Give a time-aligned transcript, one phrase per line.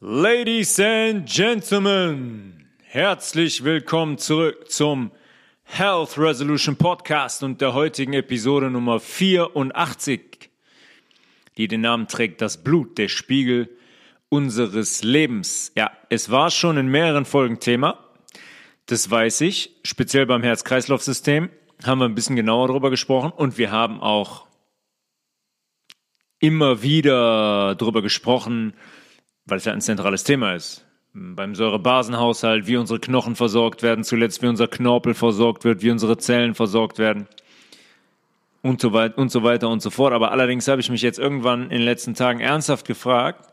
[0.00, 5.10] Ladies and Gentlemen, herzlich willkommen zurück zum
[5.64, 10.50] Health Resolution Podcast und der heutigen Episode Nummer 84,
[11.56, 13.76] die den Namen trägt Das Blut, der Spiegel
[14.28, 15.72] unseres Lebens.
[15.74, 17.98] Ja, es war schon in mehreren Folgen Thema,
[18.86, 21.50] das weiß ich, speziell beim Herz-Kreislauf-System
[21.84, 24.46] haben wir ein bisschen genauer darüber gesprochen und wir haben auch
[26.38, 28.74] immer wieder darüber gesprochen,
[29.48, 30.84] weil es ja ein zentrales Thema ist.
[31.14, 36.18] Beim Säurebasenhaushalt, wie unsere Knochen versorgt werden, zuletzt wie unser Knorpel versorgt wird, wie unsere
[36.18, 37.26] Zellen versorgt werden
[38.62, 40.12] und so, weit, und so weiter und so fort.
[40.12, 43.52] Aber allerdings habe ich mich jetzt irgendwann in den letzten Tagen ernsthaft gefragt,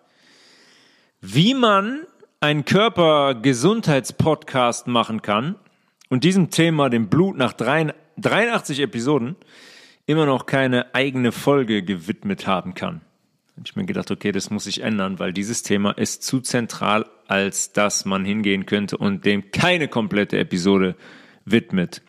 [1.21, 2.01] wie man
[2.41, 5.55] einen Körpergesundheitspodcast machen kann
[6.09, 9.37] und diesem Thema, dem Blut nach 83 Episoden,
[10.05, 12.99] immer noch keine eigene Folge gewidmet haben kann
[13.55, 17.05] habe ich mir gedacht, okay, das muss sich ändern, weil dieses Thema ist zu zentral,
[17.27, 20.95] als dass man hingehen könnte und dem keine komplette Episode
[21.45, 22.01] widmet.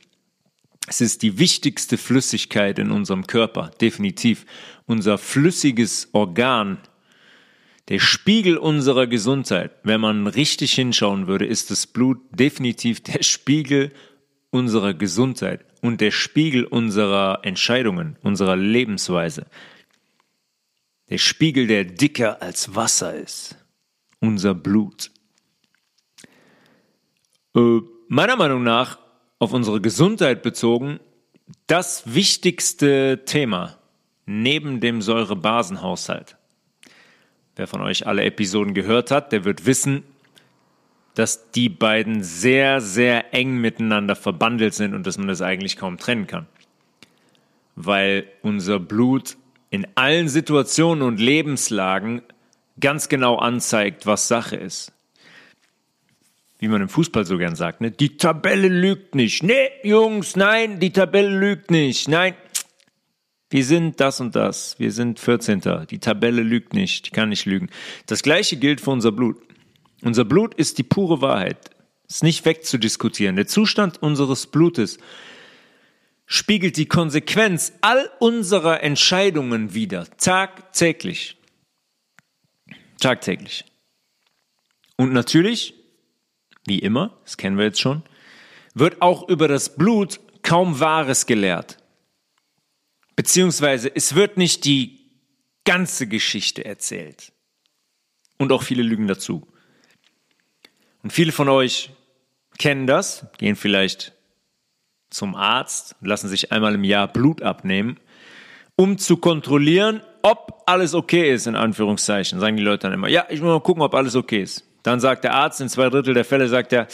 [0.88, 4.44] Es ist die wichtigste Flüssigkeit in unserem Körper, definitiv.
[4.86, 6.78] Unser flüssiges Organ,
[7.88, 9.72] der Spiegel unserer Gesundheit.
[9.84, 13.92] Wenn man richtig hinschauen würde, ist das Blut definitiv der Spiegel
[14.50, 19.46] unserer Gesundheit und der Spiegel unserer Entscheidungen, unserer Lebensweise.
[21.08, 23.56] Der Spiegel, der dicker als Wasser ist.
[24.20, 25.10] Unser Blut.
[27.54, 28.98] Äh, meiner Meinung nach,
[29.38, 30.98] auf unsere Gesundheit bezogen,
[31.66, 33.78] das wichtigste Thema
[34.24, 36.36] neben dem Säurebasenhaushalt.
[37.54, 40.02] Wer von euch alle Episoden gehört hat, der wird wissen,
[41.14, 45.96] dass die beiden sehr, sehr eng miteinander verbandelt sind und dass man das eigentlich kaum
[45.96, 46.46] trennen kann.
[47.74, 49.38] Weil unser Blut
[49.70, 52.22] in allen Situationen und Lebenslagen
[52.80, 54.92] ganz genau anzeigt, was Sache ist.
[56.58, 57.90] Wie man im Fußball so gern sagt, ne?
[57.90, 59.42] Die Tabelle lügt nicht.
[59.42, 62.08] Nee, Jungs, nein, die Tabelle lügt nicht.
[62.08, 62.34] Nein.
[63.50, 64.78] Wir sind das und das.
[64.78, 65.62] Wir sind 14.
[65.90, 67.06] Die Tabelle lügt nicht.
[67.06, 67.68] Die kann nicht lügen.
[68.06, 69.36] Das gleiche gilt für unser Blut.
[70.02, 71.70] Unser Blut ist die pure Wahrheit.
[72.08, 73.36] Ist nicht wegzudiskutieren.
[73.36, 74.98] Der Zustand unseres Blutes
[76.26, 81.36] spiegelt die Konsequenz all unserer Entscheidungen wider, tagtäglich.
[83.00, 83.64] Tagtäglich.
[84.96, 85.74] Und natürlich,
[86.66, 88.02] wie immer, das kennen wir jetzt schon,
[88.74, 91.78] wird auch über das Blut kaum Wahres gelehrt.
[93.14, 95.00] Beziehungsweise es wird nicht die
[95.64, 97.32] ganze Geschichte erzählt.
[98.38, 99.46] Und auch viele lügen dazu.
[101.02, 101.90] Und viele von euch
[102.58, 104.15] kennen das, gehen vielleicht
[105.10, 107.98] zum Arzt, lassen sich einmal im Jahr Blut abnehmen,
[108.76, 112.40] um zu kontrollieren, ob alles okay ist, in Anführungszeichen.
[112.40, 114.64] Sagen die Leute dann immer, ja, ich will mal gucken, ob alles okay ist.
[114.82, 116.86] Dann sagt der Arzt, in zwei Drittel der Fälle sagt er,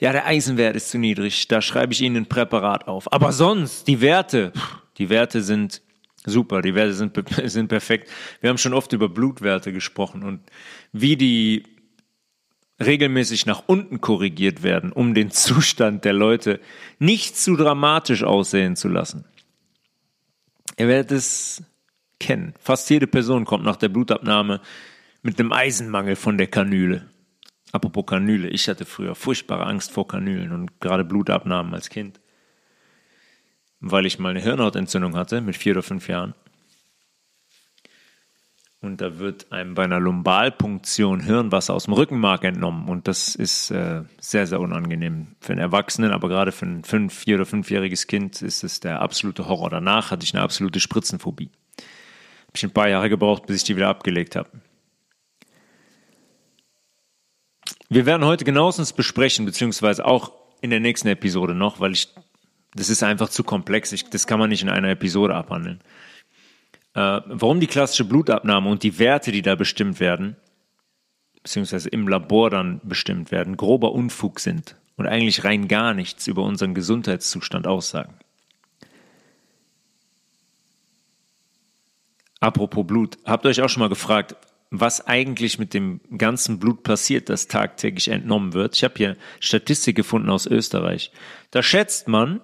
[0.00, 3.12] ja, der Eisenwert ist zu niedrig, da schreibe ich Ihnen ein Präparat auf.
[3.12, 4.52] Aber sonst, die Werte,
[4.98, 5.80] die Werte sind
[6.24, 8.10] super, die Werte sind, sind perfekt.
[8.40, 10.40] Wir haben schon oft über Blutwerte gesprochen und
[10.92, 11.62] wie die
[12.80, 16.60] regelmäßig nach unten korrigiert werden, um den Zustand der Leute
[16.98, 19.24] nicht zu dramatisch aussehen zu lassen.
[20.78, 21.62] Ihr werdet es
[22.20, 22.54] kennen.
[22.60, 24.60] Fast jede Person kommt nach der Blutabnahme
[25.22, 27.08] mit einem Eisenmangel von der Kanüle.
[27.72, 32.20] Apropos Kanüle, ich hatte früher furchtbare Angst vor Kanülen und gerade Blutabnahmen als Kind,
[33.80, 36.34] weil ich mal eine Hirnhautentzündung hatte mit vier oder fünf Jahren.
[38.82, 42.88] Und da wird einem bei einer Lumbalpunktion Hirnwasser aus dem Rückenmark entnommen.
[42.88, 47.14] Und das ist äh, sehr, sehr unangenehm für einen Erwachsenen, aber gerade für ein fünf-,
[47.14, 49.70] vier- oder fünfjähriges Kind ist es der absolute Horror.
[49.70, 51.50] Danach hatte ich eine absolute Spritzenphobie.
[51.78, 54.50] Habe ich ein paar Jahre gebraucht, bis ich die wieder abgelegt habe.
[57.88, 62.08] Wir werden heute genauestens besprechen, beziehungsweise auch in der nächsten Episode noch, weil ich,
[62.74, 63.92] das ist einfach zu komplex.
[63.92, 65.80] Ich, das kann man nicht in einer Episode abhandeln
[66.96, 70.34] äh, warum die klassische Blutabnahme und die Werte, die da bestimmt werden,
[71.42, 76.42] beziehungsweise im Labor dann bestimmt werden, grober Unfug sind und eigentlich rein gar nichts über
[76.42, 78.14] unseren Gesundheitszustand aussagen.
[82.40, 84.34] Apropos Blut, habt ihr euch auch schon mal gefragt,
[84.70, 88.74] was eigentlich mit dem ganzen Blut passiert, das tagtäglich entnommen wird?
[88.74, 91.12] Ich habe hier Statistik gefunden aus Österreich.
[91.50, 92.40] Da schätzt man,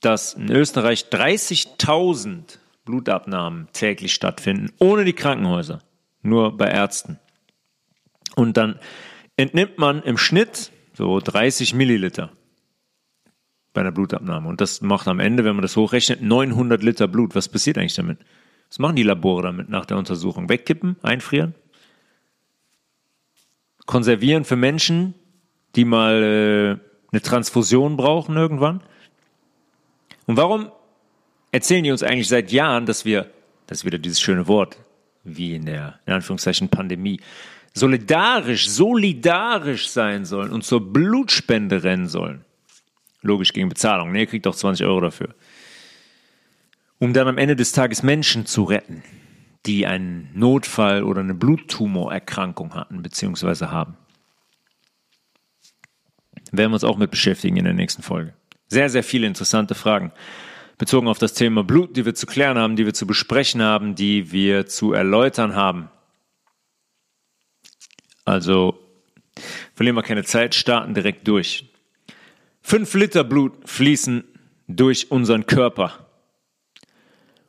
[0.00, 5.80] dass in Österreich 30.000 Blutabnahmen täglich stattfinden, ohne die Krankenhäuser,
[6.22, 7.18] nur bei Ärzten.
[8.34, 8.78] Und dann
[9.36, 12.30] entnimmt man im Schnitt so 30 Milliliter
[13.72, 14.48] bei einer Blutabnahme.
[14.48, 17.34] Und das macht am Ende, wenn man das hochrechnet, 900 Liter Blut.
[17.34, 18.18] Was passiert eigentlich damit?
[18.68, 20.48] Was machen die Labore damit nach der Untersuchung?
[20.48, 20.96] Wegkippen?
[21.02, 21.54] Einfrieren?
[23.86, 25.14] konservieren für Menschen,
[25.74, 28.82] die mal äh, eine Transfusion brauchen irgendwann?
[30.26, 30.70] Und warum
[31.52, 33.30] erzählen die uns eigentlich seit Jahren, dass wir,
[33.66, 34.76] das ist wieder dieses schöne Wort,
[35.22, 37.20] wie in der, in Anführungszeichen, Pandemie,
[37.74, 42.44] solidarisch, solidarisch sein sollen und zur Blutspende rennen sollen?
[43.20, 44.10] Logisch gegen Bezahlung.
[44.10, 45.34] Ne, ihr kriegt auch 20 Euro dafür.
[46.98, 49.04] Um dann am Ende des Tages Menschen zu retten,
[49.66, 53.66] die einen Notfall oder eine Bluttumorerkrankung hatten bzw.
[53.66, 53.96] haben.
[56.50, 58.34] Werden wir uns auch mit beschäftigen in der nächsten Folge.
[58.68, 60.12] Sehr, sehr viele interessante Fragen
[60.82, 63.94] bezogen auf das Thema Blut, die wir zu klären haben, die wir zu besprechen haben,
[63.94, 65.88] die wir zu erläutern haben.
[68.24, 68.80] Also
[69.76, 71.70] verlieren wir keine Zeit, starten direkt durch.
[72.62, 74.24] Fünf Liter Blut fließen
[74.66, 76.04] durch unseren Körper.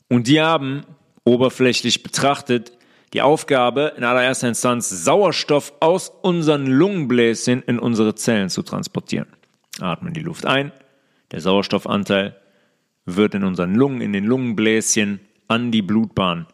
[0.10, 0.84] Und die haben,
[1.24, 2.78] oberflächlich betrachtet,
[3.14, 9.30] die Aufgabe, in allererster Instanz Sauerstoff aus unseren Lungenbläschen in unsere Zellen zu transportieren.
[9.80, 10.72] Atmen die Luft ein,
[11.32, 12.40] der Sauerstoffanteil
[13.06, 16.48] wird in unseren Lungen, in den Lungenbläschen an die Blutbahn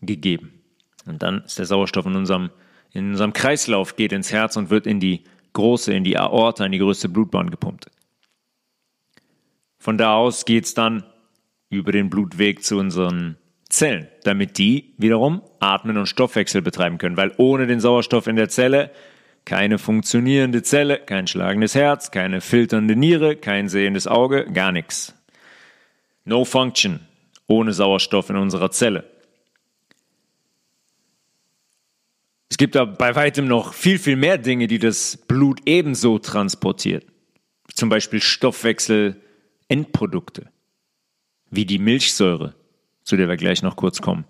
[0.00, 0.62] gegeben.
[1.06, 2.50] Und dann ist der Sauerstoff in unserem,
[2.92, 6.72] in unserem Kreislauf, geht ins Herz und wird in die große, in die Aorta, in
[6.72, 7.86] die größte Blutbahn gepumpt.
[9.78, 11.04] Von da aus geht es dann
[11.68, 13.36] über den Blutweg zu unseren
[13.68, 18.48] Zellen, damit die wiederum atmen und Stoffwechsel betreiben können, weil ohne den Sauerstoff in der
[18.48, 18.92] Zelle
[19.44, 25.14] keine funktionierende Zelle, kein schlagendes Herz, keine filternde Niere, kein sehendes Auge, gar nichts.
[26.24, 27.00] No function
[27.46, 29.10] ohne Sauerstoff in unserer Zelle.
[32.48, 37.06] Es gibt da bei weitem noch viel, viel mehr Dinge, die das Blut ebenso transportiert.
[37.74, 40.50] Zum Beispiel Stoffwechsel-Endprodukte,
[41.50, 42.54] wie die Milchsäure,
[43.04, 44.24] zu der wir gleich noch kurz kommen.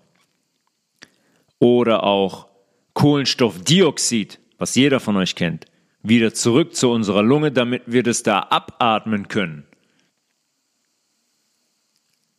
[1.59, 2.47] Oder auch
[2.93, 5.65] Kohlenstoffdioxid, was jeder von euch kennt,
[6.01, 9.65] wieder zurück zu unserer Lunge, damit wir das da abatmen können.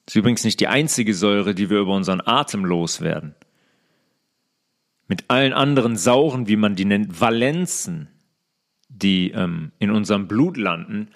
[0.06, 3.35] Ist übrigens nicht die einzige Säure, die wir über unseren Atem loswerden
[5.06, 8.09] mit allen anderen sauren, wie man die nennt, Valenzen,
[8.89, 11.09] die ähm, in unserem Blut landen,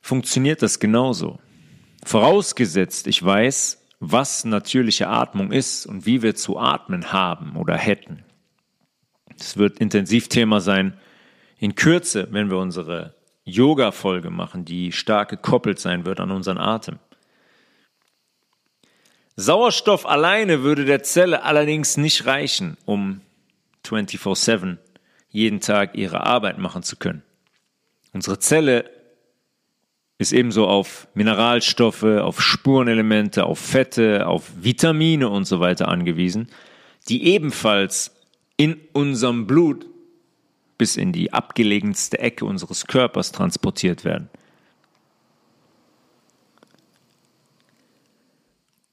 [0.00, 1.38] funktioniert das genauso.
[2.04, 8.24] Vorausgesetzt, ich weiß, was natürliche Atmung ist und wie wir zu atmen haben oder hätten.
[9.38, 10.94] Das wird Intensivthema sein
[11.58, 13.14] in Kürze, wenn wir unsere
[13.44, 16.98] Yoga-Folge machen, die stark gekoppelt sein wird an unseren Atem.
[19.36, 23.20] Sauerstoff alleine würde der Zelle allerdings nicht reichen, um
[23.84, 24.78] 24/7
[25.28, 27.22] jeden Tag ihre Arbeit machen zu können.
[28.14, 28.90] Unsere Zelle
[30.16, 36.48] ist ebenso auf Mineralstoffe, auf Spurenelemente, auf Fette, auf Vitamine und so weiter angewiesen,
[37.10, 38.12] die ebenfalls
[38.56, 39.84] in unserem Blut
[40.78, 44.30] bis in die abgelegenste Ecke unseres Körpers transportiert werden.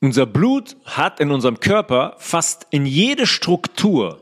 [0.04, 4.22] Unser Blut hat in unserem Körper fast in jede Struktur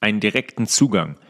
[0.00, 1.20] einen direkten Zugang,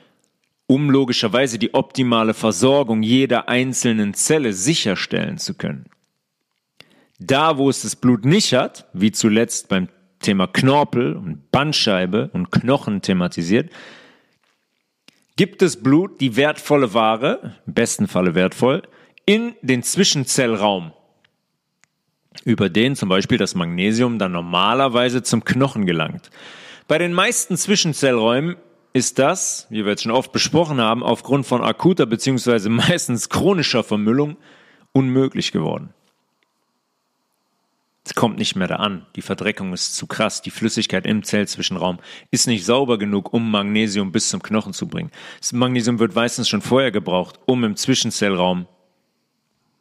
[0.67, 5.85] um logischerweise die optimale Versorgung jeder einzelnen Zelle sicherstellen zu können.
[7.19, 9.91] Da, wo es das Blut nicht hat, wie zuletzt beim
[10.21, 13.71] Thema Knorpel und Bandscheibe und Knochen thematisiert,
[15.37, 18.81] gibt das Blut die wertvolle Ware, im besten Falle wertvoll,
[19.27, 20.95] in den Zwischenzellraum
[22.45, 26.31] über den zum Beispiel das Magnesium dann normalerweise zum Knochen gelangt.
[26.89, 28.57] Bei den meisten Zwischenzellräumen
[28.93, 32.69] ist das, wie wir jetzt schon oft besprochen haben, aufgrund von akuter bzw.
[32.69, 34.37] meistens chronischer Vermüllung
[34.93, 35.95] unmöglich geworden.
[38.07, 39.07] Es kommt nicht mehr da an.
[39.17, 40.43] Die Verdreckung ist zu krass.
[40.43, 41.99] Die Flüssigkeit im Zellzwischenraum
[42.31, 45.11] ist nicht sauber genug, um Magnesium bis zum Knochen zu bringen.
[45.41, 48.67] Das Magnesium wird meistens schon vorher gebraucht, um im Zwischenzellraum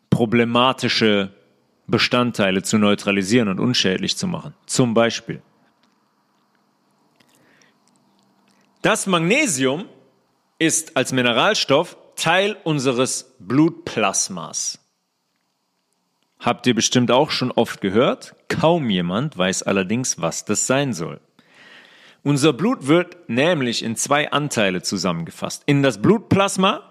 [0.10, 1.33] problematische
[1.88, 4.54] Bestandteile zu neutralisieren und unschädlich zu machen.
[4.66, 5.42] Zum Beispiel.
[8.82, 9.86] Das Magnesium
[10.60, 14.80] ist als Mineralstoff Teil unseres Blutplasmas.
[16.40, 18.36] Habt ihr bestimmt auch schon oft gehört?
[18.50, 21.22] Kaum jemand weiß allerdings, was das sein soll.
[22.22, 25.63] Unser Blut wird nämlich in zwei Anteile zusammengefasst.
[25.66, 26.82] In das Blutplasma,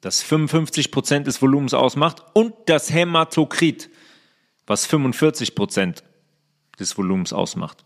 [0.00, 3.90] das 55 Prozent des Volumens ausmacht, und das Hämatokrit,
[4.66, 6.02] was 45 Prozent
[6.78, 7.84] des Volumens ausmacht.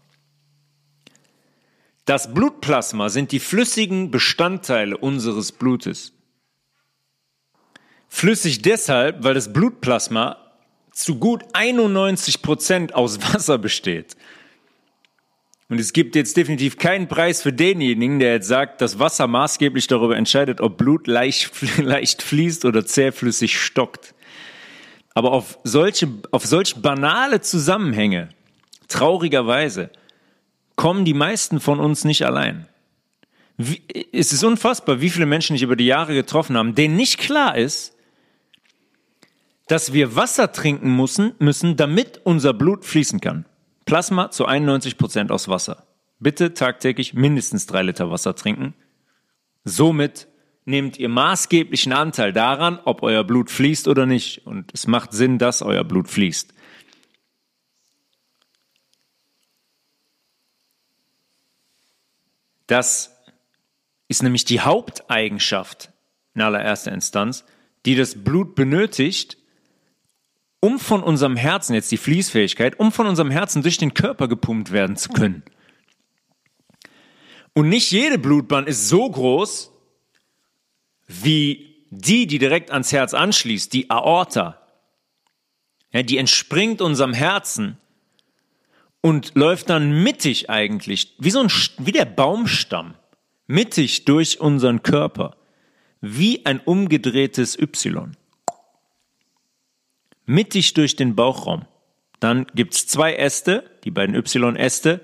[2.05, 6.13] Das Blutplasma sind die flüssigen Bestandteile unseres Blutes.
[8.09, 10.37] Flüssig deshalb, weil das Blutplasma
[10.91, 14.17] zu gut 91 Prozent aus Wasser besteht.
[15.69, 19.87] Und es gibt jetzt definitiv keinen Preis für denjenigen, der jetzt sagt, dass Wasser maßgeblich
[19.87, 24.15] darüber entscheidet, ob Blut leicht, leicht fließt oder zähflüssig stockt.
[25.15, 28.29] Aber auf solche, auf solch banale Zusammenhänge,
[28.89, 29.91] traurigerweise,
[30.77, 32.69] kommen die meisten von uns nicht allein.
[33.57, 37.19] Wie, es ist unfassbar, wie viele Menschen ich über die Jahre getroffen haben, denen nicht
[37.19, 37.95] klar ist,
[39.67, 43.45] dass wir Wasser trinken müssen, müssen, damit unser Blut fließen kann.
[43.85, 45.87] Plasma zu 91 Prozent aus Wasser.
[46.19, 48.75] Bitte tagtäglich mindestens drei Liter Wasser trinken.
[49.65, 50.27] Somit
[50.65, 54.47] nehmt ihr maßgeblichen Anteil daran, ob euer Blut fließt oder nicht.
[54.47, 56.55] Und es macht Sinn, dass euer Blut fließt.
[62.67, 63.17] Das
[64.07, 65.91] ist nämlich die Haupteigenschaft
[66.35, 67.45] in allererster Instanz,
[67.85, 69.39] die das Blut benötigt,
[70.61, 74.71] um von unserem Herzen, jetzt die Fließfähigkeit, um von unserem Herzen durch den Körper gepumpt
[74.71, 75.43] werden zu können.
[77.55, 79.73] Und nicht jede Blutbahn ist so groß
[81.11, 84.61] wie die, die direkt ans Herz anschließt, die Aorta.
[85.93, 87.79] Ja, die entspringt unserem Herzen
[89.01, 92.95] und läuft dann mittig eigentlich, wie so ein, wie der Baumstamm,
[93.47, 95.37] mittig durch unseren Körper,
[96.01, 98.17] wie ein umgedrehtes Y
[100.31, 101.67] mittig durch den Bauchraum.
[102.21, 105.01] Dann gibt's zwei Äste, die beiden Y-Äste,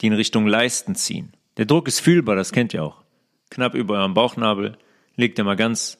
[0.00, 1.32] die in Richtung Leisten ziehen.
[1.58, 3.02] Der Druck ist fühlbar, das kennt ihr auch.
[3.50, 4.76] Knapp über eurem Bauchnabel.
[5.16, 5.98] Legt ihr mal ganz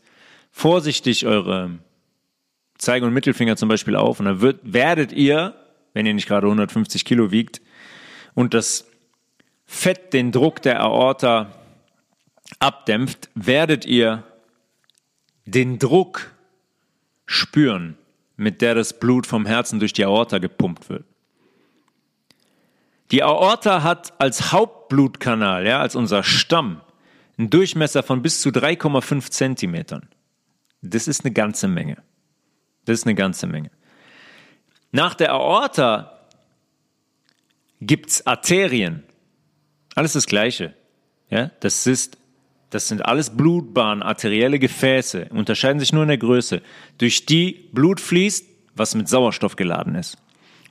[0.50, 1.78] vorsichtig eure
[2.78, 5.54] Zeige- und Mittelfinger zum Beispiel auf und dann wird, werdet ihr,
[5.95, 7.61] wenn ihr nicht gerade 150 Kilo wiegt
[8.35, 8.87] und das
[9.64, 11.54] Fett den Druck der Aorta
[12.59, 14.25] abdämpft, werdet ihr
[15.47, 16.31] den Druck
[17.26, 17.97] spüren
[18.37, 21.04] mit der das Blut vom Herzen durch die Aorta gepumpt wird.
[23.11, 26.81] Die Aorta hat als Hauptblutkanal, ja, als unser Stamm,
[27.38, 30.08] einen Durchmesser von bis zu 3,5 Zentimetern.
[30.82, 31.98] Das ist eine ganze Menge.
[32.84, 33.70] Das ist eine ganze Menge.
[34.90, 36.18] Nach der Aorta
[37.80, 39.02] gibt's Arterien.
[39.94, 40.74] Alles das Gleiche.
[41.30, 42.18] Ja, das ist
[42.72, 46.62] das sind alles Blutbahnen, arterielle Gefäße, unterscheiden sich nur in der Größe,
[46.96, 50.16] durch die Blut fließt, was mit Sauerstoff geladen ist.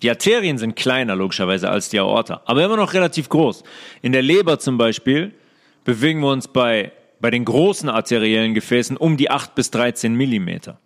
[0.01, 3.63] Die Arterien sind kleiner logischerweise als die Aorta, aber immer noch relativ groß.
[4.01, 5.35] In der Leber zum Beispiel
[5.83, 10.79] bewegen wir uns bei, bei den großen arteriellen Gefäßen um die 8 bis 13 Millimeter.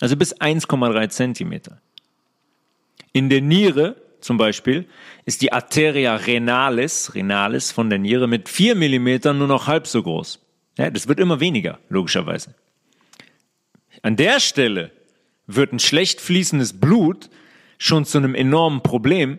[0.00, 1.80] Also bis 1,3 Zentimeter.
[3.12, 4.86] In der Niere zum Beispiel
[5.24, 10.02] ist die Arteria renalis, renalis von der Niere mit 4 Millimetern nur noch halb so
[10.02, 10.40] groß.
[10.78, 12.54] Ja, das wird immer weniger, logischerweise.
[14.00, 14.90] An der Stelle
[15.46, 17.28] wird ein schlecht fließendes Blut
[17.78, 19.38] schon zu einem enormen Problem,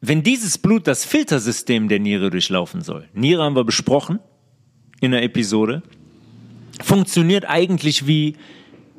[0.00, 3.08] wenn dieses Blut das Filtersystem der Niere durchlaufen soll.
[3.14, 4.20] Niere haben wir besprochen
[5.00, 5.82] in der Episode.
[6.82, 8.36] Funktioniert eigentlich wie,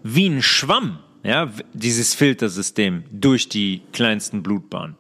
[0.04, 4.96] wie ein Schwamm, ja, dieses Filtersystem durch die kleinsten Blutbahnen.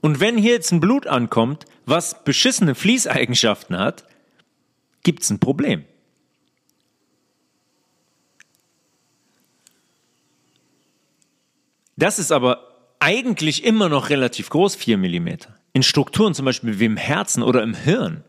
[0.00, 4.04] Und wenn hier jetzt ein Blut ankommt, was beschissene Fließeigenschaften hat,
[5.02, 5.84] gibt es ein Problem.
[11.96, 12.69] Das ist aber
[13.00, 15.28] eigentlich immer noch relativ groß, 4 mm.
[15.72, 18.24] In Strukturen zum Beispiel wie im Herzen oder im Hirn,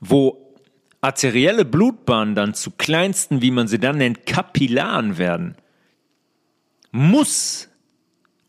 [0.00, 0.54] wo
[1.00, 5.56] arterielle Blutbahnen dann zu kleinsten, wie man sie dann nennt, Kapillaren werden,
[6.90, 7.68] muss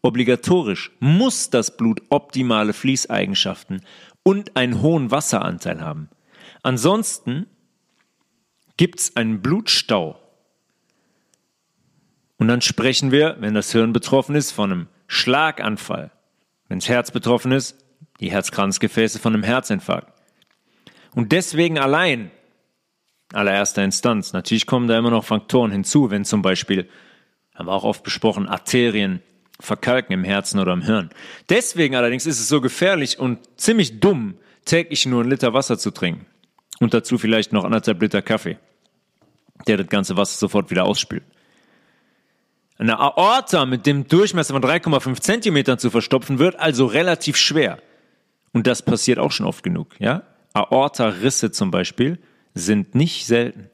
[0.05, 3.85] Obligatorisch muss das Blut optimale Fließeigenschaften
[4.21, 6.09] und einen hohen Wasseranteil haben.
[6.62, 7.47] Ansonsten
[8.75, 10.19] gibt es einen Blutstau.
[12.43, 16.12] Und dann sprechen wir, wenn das Hirn betroffen ist, von einem Schlaganfall.
[16.67, 17.77] Wenn das Herz betroffen ist,
[18.19, 20.12] die Herzkranzgefäße von einem Herzinfarkt.
[21.15, 22.31] Und deswegen allein,
[23.31, 26.89] allererster Instanz, natürlich kommen da immer noch Faktoren hinzu, wenn zum Beispiel,
[27.55, 29.21] haben wir auch oft besprochen, Arterien
[29.62, 31.12] verkalken im Herzen oder im Hirn.
[31.47, 35.91] Deswegen allerdings ist es so gefährlich und ziemlich dumm, täglich nur einen Liter Wasser zu
[35.91, 36.25] trinken.
[36.81, 38.57] Und dazu vielleicht noch anderthalb Liter Kaffee,
[39.65, 41.23] der das ganze Wasser sofort wieder ausspült.
[42.84, 47.78] Eine Aorta mit dem Durchmesser von 3,5 Zentimetern zu verstopfen wird also relativ schwer.
[48.52, 50.24] Und das passiert auch schon oft genug, ja?
[50.52, 52.20] Aorta-Risse zum Beispiel
[52.54, 53.70] sind nicht selten.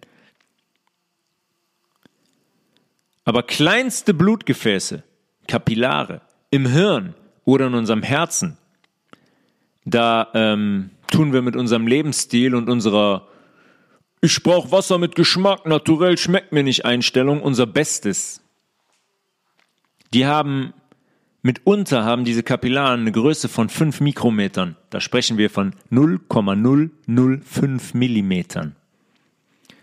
[3.26, 5.02] Aber kleinste Blutgefäße,
[5.48, 8.60] Kapillare im Hirn oder in unserem Herzen,
[9.86, 13.28] da ähm, tun wir mit unserem Lebensstil und unserer
[14.22, 18.44] Ich brauche Wasser mit Geschmack, naturell schmeckt mir nicht Einstellung unser Bestes.
[20.14, 20.74] Die haben
[21.42, 24.76] Mitunter haben diese Kapillaren eine Größe von 5 Mikrometern.
[24.90, 28.76] Da sprechen wir von 0,005 Millimetern.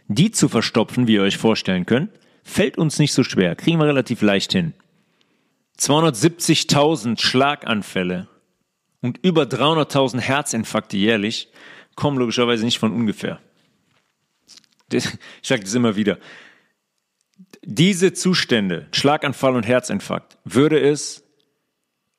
[0.08, 2.10] Die zu verstopfen, wie ihr euch vorstellen könnt,
[2.44, 4.74] fällt uns nicht so schwer, kriegen wir relativ leicht hin.
[5.78, 8.28] 270.000 Schlaganfälle
[9.00, 11.48] und über 300.000 Herzinfarkte jährlich
[11.96, 13.40] kommen logischerweise nicht von ungefähr.
[14.92, 15.04] Ich
[15.42, 16.18] sage das immer wieder.
[17.68, 21.24] Diese Zustände, Schlaganfall und Herzinfarkt, würde es,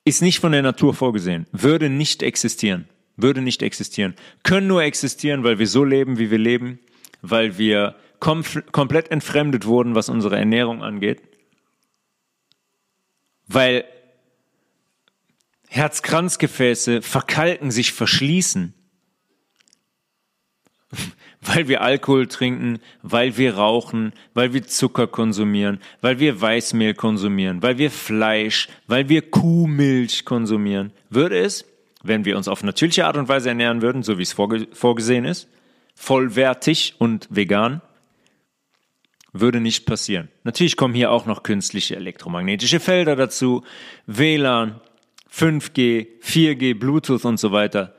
[0.04, 5.46] ist nicht von der Natur vorgesehen, würde nicht existieren, würde nicht existieren, können nur existieren,
[5.46, 6.80] weil wir so leben, wie wir leben,
[7.22, 11.22] weil wir kom komplett entfremdet wurden, was unsere Ernährung angeht,
[13.48, 13.86] weil
[15.70, 18.74] Herzkranzgefäße verkalken, sich verschließen,
[21.42, 27.62] weil wir Alkohol trinken, weil wir rauchen, weil wir Zucker konsumieren, weil wir Weißmehl konsumieren,
[27.62, 31.66] weil wir Fleisch, weil wir Kuhmilch konsumieren, würde es,
[32.04, 35.26] wenn wir uns auf natürliche Art und Weise ernähren würden, so wie es vorge vorgesehen
[35.26, 35.48] ist,
[35.96, 37.82] vollwertig und vegan,
[39.34, 40.30] würde nicht passieren.
[40.44, 43.64] Natürlich kommen hier auch noch künstliche elektromagnetische Felder dazu,
[44.06, 44.80] WLAN,
[45.32, 47.96] 5G, 4G, Bluetooth und so weiter,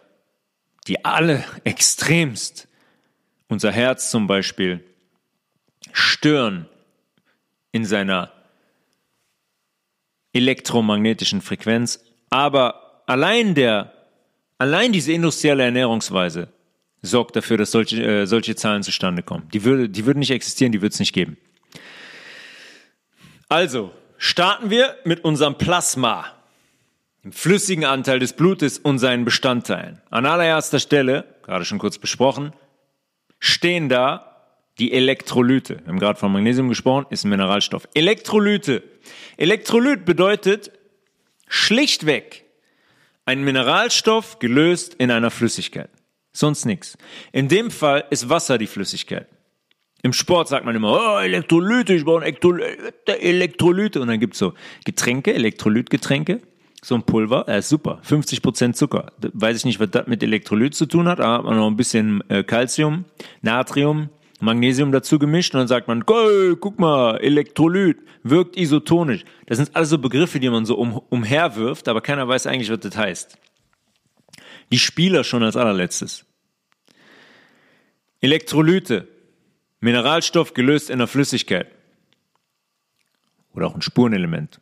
[0.87, 2.68] die alle extremst
[3.49, 4.85] unser Herz zum Beispiel
[5.93, 6.69] stören
[7.73, 8.33] in seiner
[10.33, 12.01] elektromagnetischen Frequenz,
[12.31, 13.93] aber allein der,
[14.59, 16.49] allein diese industrielle Ernährungsweise
[17.03, 19.49] sorgt dafür, dass solche, äh, solche Zahlen zustande kommen.
[19.53, 21.37] Die würde, die würden nicht existieren, die würde es nicht geben.
[23.49, 26.27] Also, starten wir mit unserem Plasma,
[27.25, 30.01] dem flüssigen Anteil des Blutes und seinen Bestandteilen.
[30.11, 32.53] An allererster Stelle, gerade schon kurz besprochen,
[33.39, 34.29] stehen da
[34.79, 35.81] die Elektrolyte.
[35.81, 37.89] Wir haben gerade von Magnesium gesprochen, ist ein Mineralstoff.
[37.95, 38.83] Elektrolyte.
[39.37, 40.71] Elektrolyt bedeutet
[41.49, 42.45] schlichtweg
[43.25, 45.91] ein Mineralstoff gelöst in einer Flüssigkeit.
[46.33, 46.97] Sonst nichts.
[47.33, 49.27] In dem Fall ist Wasser die Flüssigkeit.
[50.03, 54.01] Im Sport sagt man immer, oh, Elektrolyte, ich brauche Elektrolyte.
[54.01, 56.41] Und dann gibt's so Getränke, Elektrolytgetränke,
[56.83, 59.13] so ein Pulver, er ist super, 50% Zucker.
[59.19, 62.45] Weiß ich nicht, was das mit Elektrolyt zu tun hat, aber noch ein bisschen äh,
[62.45, 63.05] Calcium,
[63.43, 64.11] Natrium,
[64.41, 69.25] Magnesium dazu gemischt und dann sagt man, Goll, guck mal, Elektrolyt, wirkt isotonisch.
[69.47, 72.81] Das sind alles so Begriffe, die man so um, umherwirft, aber keiner weiß eigentlich, was
[72.81, 73.39] das heißt.
[74.71, 76.25] Die Spieler schon als allerletztes.
[78.21, 79.09] Elektrolyte,
[79.81, 81.69] Mineralstoff gelöst in der Flüssigkeit.
[83.55, 84.61] Oder auch ein Spurenelement.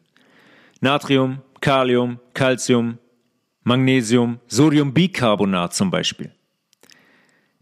[0.81, 2.99] Natrium, Kalium, Calcium,
[3.62, 6.33] Magnesium, Sodiumbicarbonat zum Beispiel.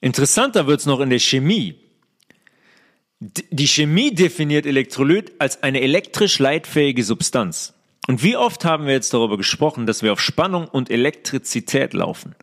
[0.01, 1.81] Interessanter wird es noch in der Chemie.
[3.21, 7.73] Die Chemie definiert Elektrolyt als eine elektrisch leitfähige Substanz.
[8.07, 12.35] Und wie oft haben wir jetzt darüber gesprochen, dass wir auf Spannung und Elektrizität laufen?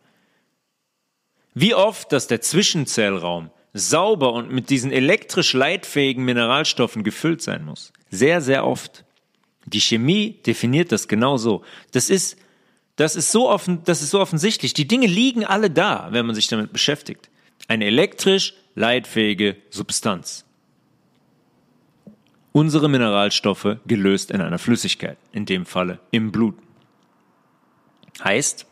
[1.54, 7.92] Wie oft, dass der Zwischenzellraum sauber und mit diesen elektrisch leitfähigen Mineralstoffen gefüllt sein muss?
[8.10, 9.04] Sehr, sehr oft.
[9.72, 11.62] Die Chemie definiert das genau so.
[11.92, 12.36] Das ist,
[12.96, 14.74] das ist so offen, das ist so offensichtlich.
[14.74, 17.30] Die Dinge liegen alle da, wenn man sich damit beschäftigt.
[17.68, 20.44] Eine elektrisch leitfähige Substanz.
[22.52, 26.54] Unsere Mineralstoffe gelöst in einer Flüssigkeit, in dem Falle im Blut.
[28.22, 28.66] Heißt,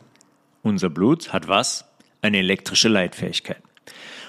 [0.61, 1.85] unser Blut hat was?
[2.21, 3.61] Eine elektrische Leitfähigkeit.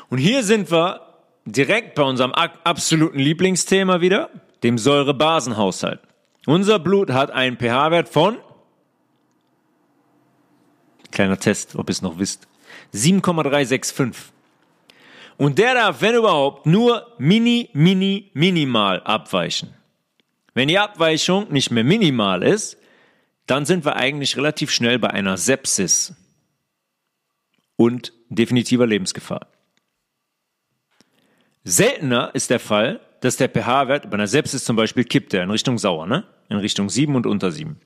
[0.08, 1.00] Und hier sind wir
[1.44, 4.30] direkt bei unserem absoluten Lieblingsthema wieder,
[4.62, 6.00] dem Säurebasenhaushalt.
[6.46, 8.38] Unser Blut hat einen pH-Wert von,
[11.11, 12.48] kleiner Test, ob ihr es noch wisst,
[12.92, 14.33] 7,365.
[15.38, 19.74] Und der darf, wenn überhaupt, nur mini, mini, minimal abweichen.
[20.55, 22.76] Wenn die Abweichung nicht mehr minimal ist,
[23.46, 26.14] dann sind wir eigentlich relativ schnell bei einer Sepsis
[27.76, 29.46] und definitiver Lebensgefahr.
[31.64, 35.50] Seltener ist der Fall, dass der pH-Wert bei einer Sepsis zum Beispiel kippt er in
[35.50, 36.24] Richtung sauer, ne?
[36.48, 37.80] In Richtung 7 und unter 7.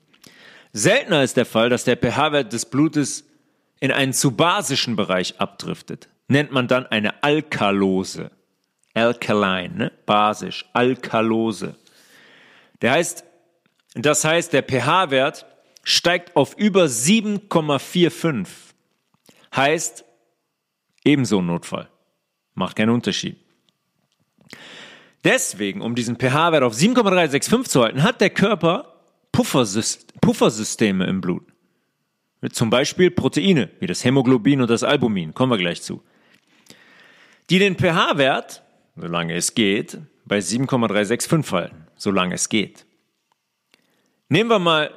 [0.73, 3.23] Seltener ist der Fall, dass der pH-Wert des Blutes
[3.79, 6.09] in einen zu basischen Bereich abdriftet.
[6.27, 8.31] Nennt man dann eine Alkalose.
[8.95, 9.91] Alkaline, ne?
[10.07, 10.65] Basisch.
[10.73, 11.75] Alkalose.
[12.81, 13.23] Der heißt,
[13.93, 15.45] das heißt, der pH-Wert
[15.83, 18.47] steigt auf über 7,45.
[19.55, 20.03] Heißt,
[21.03, 21.89] ebenso ein Notfall.
[22.55, 23.37] Macht keinen Unterschied.
[25.23, 28.93] Deswegen, um diesen pH-Wert auf 7,365 zu halten, hat der Körper
[29.31, 31.43] Puffersysteme im Blut.
[32.51, 36.03] Zum Beispiel Proteine, wie das Hämoglobin und das Albumin, kommen wir gleich zu.
[37.49, 38.63] Die den pH-Wert,
[38.95, 42.85] solange es geht, bei 7,365 halten, solange es geht.
[44.29, 44.91] Nehmen wir mal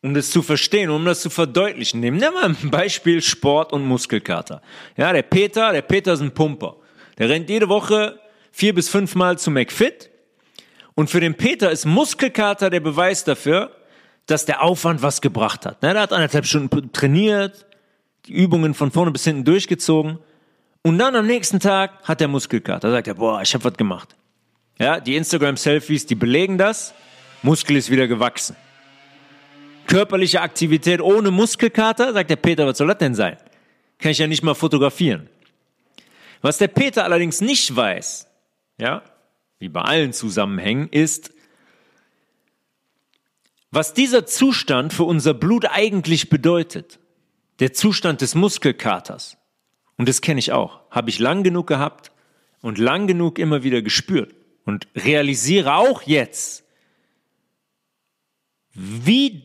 [0.00, 2.00] um das zu verstehen, um das zu verdeutlichen.
[2.00, 4.62] Nehmen wir mal ein Beispiel Sport und Muskelkater.
[4.96, 6.76] Ja, der Peter, der Peter ist ein Pumper.
[7.18, 8.20] Der rennt jede Woche
[8.52, 10.10] vier bis fünfmal zu McFit.
[10.94, 13.70] Und für den Peter ist Muskelkater der Beweis dafür,
[14.26, 15.82] dass der Aufwand was gebracht hat.
[15.82, 17.66] Der hat anderthalb Stunden trainiert,
[18.26, 20.18] die Übungen von vorne bis hinten durchgezogen.
[20.82, 22.88] Und dann am nächsten Tag hat der Muskelkater.
[22.88, 24.14] Da sagt er, boah, ich habe was gemacht.
[24.78, 26.94] Ja, die Instagram-Selfies, die belegen das.
[27.42, 28.56] Muskel ist wieder gewachsen.
[29.86, 33.38] Körperliche Aktivität ohne Muskelkater, sagt der Peter, was soll das denn sein?
[33.98, 35.28] Kann ich ja nicht mal fotografieren.
[36.42, 38.27] Was der Peter allerdings nicht weiß,
[38.78, 39.02] ja,
[39.58, 41.32] wie bei allen Zusammenhängen, ist,
[43.70, 46.98] was dieser Zustand für unser Blut eigentlich bedeutet.
[47.58, 49.36] Der Zustand des Muskelkaters.
[49.96, 50.80] Und das kenne ich auch.
[50.90, 52.12] Habe ich lang genug gehabt
[52.62, 56.64] und lang genug immer wieder gespürt und realisiere auch jetzt,
[58.74, 59.42] wie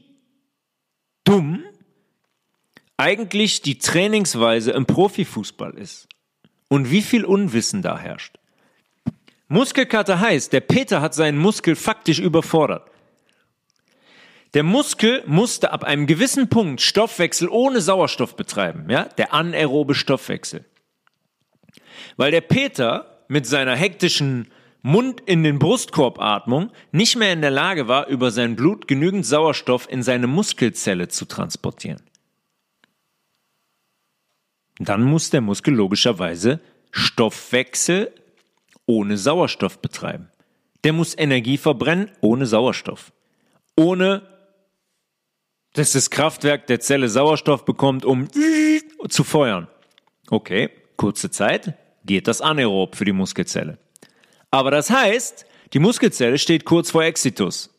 [1.23, 1.63] dumm
[2.97, 6.07] eigentlich die Trainingsweise im Profifußball ist
[6.67, 8.37] und wie viel Unwissen da herrscht.
[9.53, 12.89] Muskelkater heißt, der Peter hat seinen Muskel faktisch überfordert.
[14.55, 20.65] Der Muskel musste ab einem gewissen Punkt Stoffwechsel ohne Sauerstoff betreiben, ja, der anaerobe Stoffwechsel.
[22.17, 24.47] Weil der Peter mit seiner hektischen
[24.81, 29.87] Mund in den Brustkorbatmung nicht mehr in der Lage war, über sein Blut genügend Sauerstoff
[29.87, 32.01] in seine Muskelzelle zu transportieren.
[34.79, 36.59] Dann muss der Muskel logischerweise
[36.91, 38.13] Stoffwechsel
[38.85, 40.29] ohne Sauerstoff betreiben.
[40.83, 43.11] Der muss Energie verbrennen ohne Sauerstoff.
[43.75, 44.21] Ohne
[45.73, 48.27] dass das Kraftwerk der Zelle Sauerstoff bekommt, um
[49.09, 49.67] zu feuern.
[50.29, 51.73] Okay, kurze Zeit
[52.05, 53.79] geht das anaerob für die Muskelzelle.
[54.51, 57.71] Aber das heißt, die Muskelzelle steht kurz vor Exitus.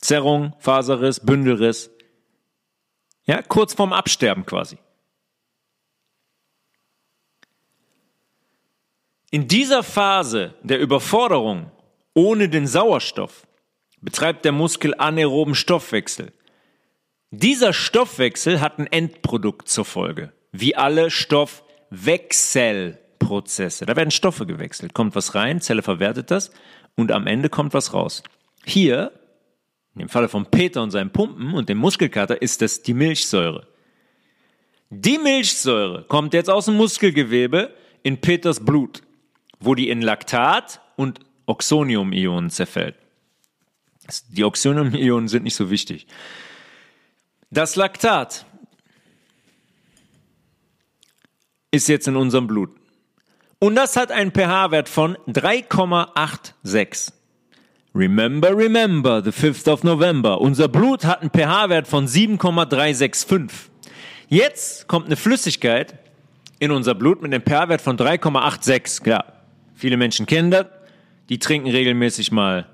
[0.00, 1.90] Zerrung, Faserriss, Bündelriss.
[3.24, 4.78] Ja, kurz vorm Absterben quasi.
[9.30, 11.70] In dieser Phase der Überforderung
[12.14, 13.46] ohne den Sauerstoff
[14.00, 16.32] betreibt der Muskel anaeroben Stoffwechsel.
[17.30, 23.86] Dieser Stoffwechsel hat ein Endprodukt zur Folge, wie alle Stoffwechsel Prozesse.
[23.86, 24.94] Da werden Stoffe gewechselt.
[24.94, 26.50] Kommt was rein, Zelle verwertet das
[26.96, 28.24] und am Ende kommt was raus.
[28.64, 29.12] Hier,
[29.94, 33.68] dem Falle von Peter und seinem Pumpen und dem Muskelkater, ist das die Milchsäure.
[34.88, 39.02] Die Milchsäure kommt jetzt aus dem Muskelgewebe in Peters Blut,
[39.60, 42.96] wo die in Laktat und Oxonium-Ionen zerfällt.
[44.30, 46.06] Die Oxonium-Ionen sind nicht so wichtig.
[47.50, 48.46] Das Laktat
[51.70, 52.70] ist jetzt in unserem Blut.
[53.58, 57.12] Und das hat einen pH-Wert von 3,86.
[57.94, 60.40] Remember, remember, the 5th of November.
[60.40, 63.70] Unser Blut hat einen pH-Wert von 7,365.
[64.28, 65.98] Jetzt kommt eine Flüssigkeit
[66.60, 69.02] in unser Blut mit einem pH-Wert von 3,86.
[69.02, 69.39] Klar,
[69.80, 70.66] viele Menschen kennen das.
[71.28, 72.66] Die trinken regelmäßig mal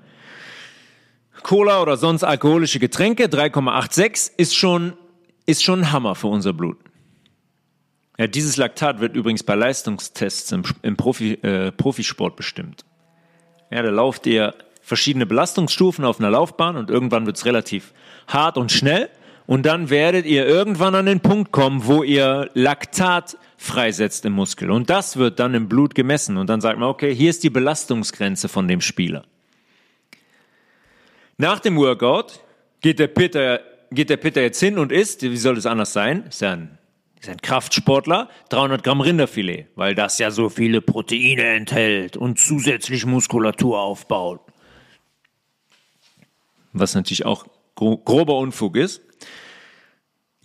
[1.43, 3.25] Cola oder sonst alkoholische Getränke.
[3.25, 4.93] 3,86 ist schon,
[5.45, 6.77] ist schon ein Hammer für unser Blut.
[8.17, 12.83] Ja, dieses Laktat wird übrigens bei Leistungstests im, im Profi, äh, Profisport bestimmt.
[13.71, 17.93] Ja, da lauft ihr verschiedene Belastungsstufen auf einer Laufbahn und irgendwann wird es relativ
[18.27, 19.09] hart und schnell.
[19.47, 24.69] Und dann werdet ihr irgendwann an den Punkt kommen, wo ihr Laktat freisetzt im Muskel.
[24.69, 26.37] Und das wird dann im Blut gemessen.
[26.37, 29.23] Und dann sagt man, okay, hier ist die Belastungsgrenze von dem Spieler.
[31.37, 32.41] Nach dem Workout
[32.81, 36.25] geht der Peter, geht der Peter jetzt hin und isst, wie soll das anders sein?
[36.27, 36.77] Ist ja ein
[37.19, 43.07] ist ein Kraftsportler, 300 Gramm Rinderfilet, weil das ja so viele Proteine enthält und zusätzlich
[43.07, 44.41] Muskulatur aufbaut.
[46.73, 49.01] Was natürlich auch grober Unfug ist.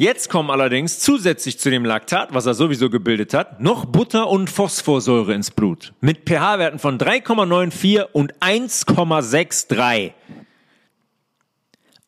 [0.03, 4.51] Jetzt kommen allerdings zusätzlich zu dem Laktat, was er sowieso gebildet hat, noch Butter und
[4.51, 5.93] Phosphorsäure ins Blut.
[6.01, 10.11] Mit pH-Werten von 3,94 und 1,63.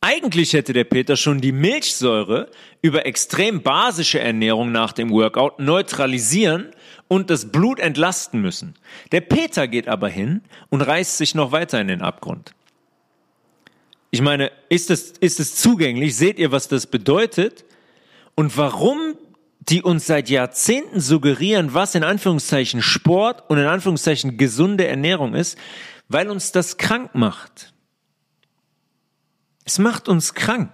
[0.01, 2.51] Eigentlich hätte der Peter schon die Milchsäure
[2.83, 6.73] über extrem basische Ernährung nach dem Workout neutralisieren
[7.07, 8.75] und das Blut entlasten müssen.
[9.13, 12.57] Der Peter geht aber hin und reißt sich noch weiter in den Abgrund.
[14.11, 16.17] Ich meine, ist es, ist es zugänglich?
[16.17, 17.65] Seht ihr, was das bedeutet?
[18.35, 19.17] Und warum
[19.69, 25.59] die uns seit Jahrzehnten suggerieren, was in Anführungszeichen Sport und in Anführungszeichen gesunde Ernährung ist,
[26.09, 27.73] weil uns das krank macht.
[29.65, 30.71] Es macht uns krank.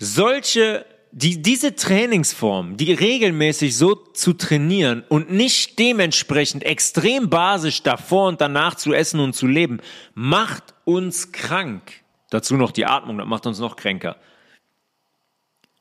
[0.00, 8.28] Solche, die, diese Trainingsform, die regelmäßig so zu trainieren und nicht dementsprechend extrem basisch davor
[8.28, 9.80] und danach zu essen und zu leben,
[10.14, 12.02] macht uns krank.
[12.30, 14.16] Dazu noch die Atmung, das macht uns noch kränker.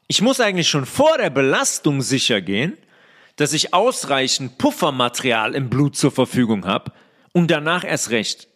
[0.08, 2.78] Ich muss eigentlich schon vor der Belastung sicher gehen,
[3.36, 6.92] dass ich ausreichend Puffermaterial im Blut zur Verfügung habe
[7.34, 8.48] und danach erst recht.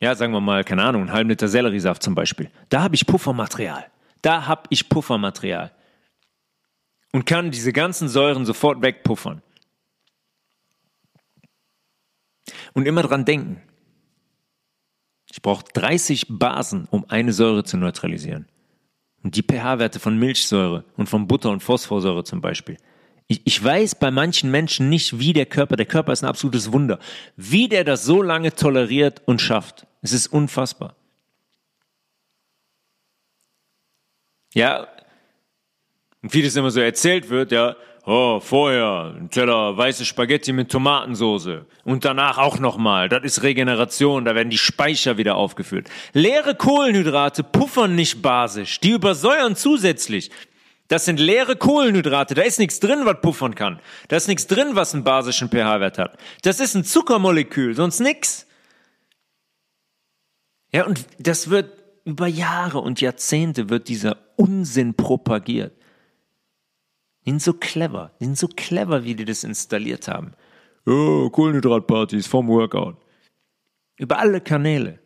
[0.00, 2.50] Ja, sagen wir mal, keine Ahnung, einen halben Liter Selleriesaft zum Beispiel.
[2.68, 3.86] Da habe ich Puffermaterial.
[4.22, 5.72] Da habe ich Puffermaterial.
[7.12, 9.40] Und kann diese ganzen Säuren sofort wegpuffern.
[12.72, 13.62] Und immer dran denken.
[15.30, 18.48] Ich brauche 30 Basen, um eine Säure zu neutralisieren.
[19.24, 22.76] Und die pH-Werte von Milchsäure und von Butter und Phosphorsäure zum Beispiel.
[23.26, 26.72] Ich, ich weiß bei manchen Menschen nicht, wie der Körper, der Körper ist ein absolutes
[26.72, 26.98] Wunder,
[27.34, 29.86] wie der das so lange toleriert und schafft.
[30.02, 30.94] Es ist unfassbar.
[34.52, 34.88] Ja,
[36.22, 41.66] und vieles immer so erzählt wird, ja, oh, vorher ein Teller weiße Spaghetti mit Tomatensoße
[41.84, 43.08] und danach auch nochmal.
[43.08, 45.90] Das ist Regeneration, da werden die Speicher wieder aufgefüllt.
[46.12, 50.30] Leere Kohlenhydrate puffern nicht basisch, die übersäuern zusätzlich.
[50.88, 52.34] Das sind leere Kohlenhydrate.
[52.34, 53.80] Da ist nichts drin, was puffern kann.
[54.08, 56.18] Da ist nichts drin, was einen basischen pH-Wert hat.
[56.42, 58.46] Das ist ein Zuckermolekül, sonst nix.
[60.72, 61.72] Ja, und das wird
[62.04, 65.72] über Jahre und Jahrzehnte wird dieser Unsinn propagiert.
[67.24, 68.12] Die sind so clever.
[68.20, 70.32] Die sind so clever, wie die das installiert haben.
[70.86, 72.96] Oh, Kohlenhydratpartys vom Workout.
[73.96, 74.98] Über alle Kanäle.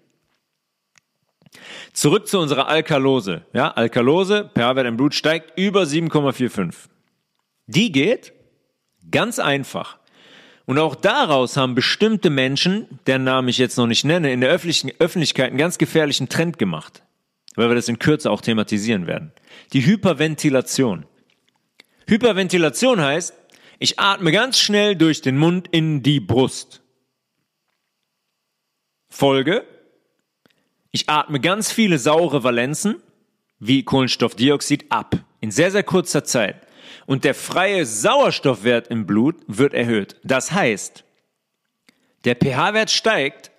[1.93, 3.43] Zurück zu unserer Alkalose.
[3.53, 6.75] Ja, Alkalose, pH-Wert im Blut steigt über 7,45.
[7.67, 8.33] Die geht
[9.11, 9.99] ganz einfach.
[10.67, 14.51] Und auch daraus haben bestimmte Menschen, deren Namen ich jetzt noch nicht nenne, in der
[14.51, 17.03] Öffentlichkeit einen ganz gefährlichen Trend gemacht.
[17.55, 19.33] Weil wir das in Kürze auch thematisieren werden.
[19.73, 21.07] Die Hyperventilation.
[22.09, 23.35] Hyperventilation heißt,
[23.79, 26.81] ich atme ganz schnell durch den Mund in die Brust.
[29.11, 29.65] Folge,
[30.91, 33.03] ich atme ganz viele saure Valenzen,
[33.59, 35.17] wie Kohlenstoffdioxid, ab.
[35.41, 36.67] In sehr, sehr kurzer Zeit.
[37.07, 40.17] Und der freie Sauerstoffwert im Blut wird erhöht.
[40.25, 41.05] Das heißt,
[42.25, 43.51] der pH-Wert steigt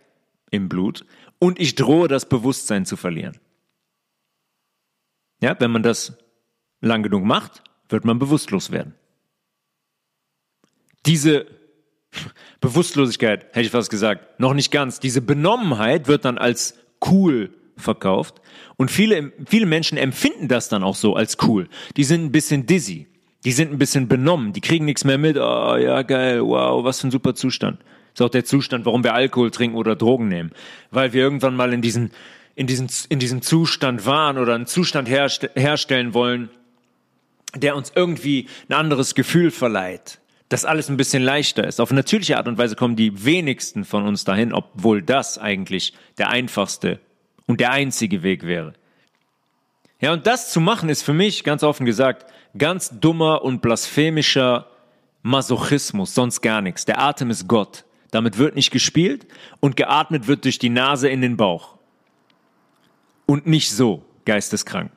[0.49, 1.05] im Blut
[1.37, 3.37] und ich drohe das Bewusstsein zu verlieren.
[5.39, 6.17] Ja, wenn man das
[6.81, 8.93] lang genug macht, wird man bewusstlos werden.
[11.05, 11.47] Diese
[12.61, 16.75] Bewusstlosigkeit, hätte ich fast gesagt, noch nicht ganz, diese Benommenheit wird dann als
[17.05, 18.41] cool verkauft.
[18.77, 21.67] Und viele, viele Menschen empfinden das dann auch so als cool.
[21.97, 23.07] Die sind ein bisschen dizzy.
[23.45, 24.51] Die sind ein bisschen benommen.
[24.51, 25.37] Die kriegen nichts mehr mit.
[25.37, 26.41] Oh, ja, geil.
[26.41, 27.79] Wow, was für ein super Zustand.
[28.13, 30.51] Ist auch der Zustand, warum wir Alkohol trinken oder Drogen nehmen.
[30.91, 32.11] Weil wir irgendwann mal in diesen,
[32.55, 36.49] in diesen, in diesem Zustand waren oder einen Zustand herst herstellen wollen,
[37.55, 41.79] der uns irgendwie ein anderes Gefühl verleiht dass alles ein bisschen leichter ist.
[41.79, 46.29] Auf natürliche Art und Weise kommen die wenigsten von uns dahin, obwohl das eigentlich der
[46.29, 46.99] einfachste
[47.45, 48.73] und der einzige Weg wäre.
[50.01, 54.67] Ja, und das zu machen ist für mich, ganz offen gesagt, ganz dummer und blasphemischer
[55.21, 56.85] Masochismus, sonst gar nichts.
[56.85, 57.85] Der Atem ist Gott.
[58.11, 59.27] Damit wird nicht gespielt
[59.59, 61.77] und geatmet wird durch die Nase in den Bauch.
[63.27, 64.91] Und nicht so, geisteskrank.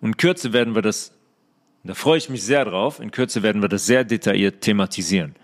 [0.00, 1.12] Und in Kürze werden wir das
[1.84, 3.00] da freue ich mich sehr drauf.
[3.00, 5.34] In Kürze werden wir das sehr detailliert thematisieren.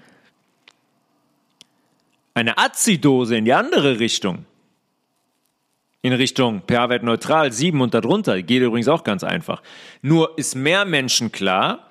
[2.34, 4.44] Eine Azidose in die andere Richtung,
[6.02, 9.62] in Richtung pH-Wert neutral, 7 und darunter, geht übrigens auch ganz einfach.
[10.02, 11.90] Nur ist mehr Menschen klar,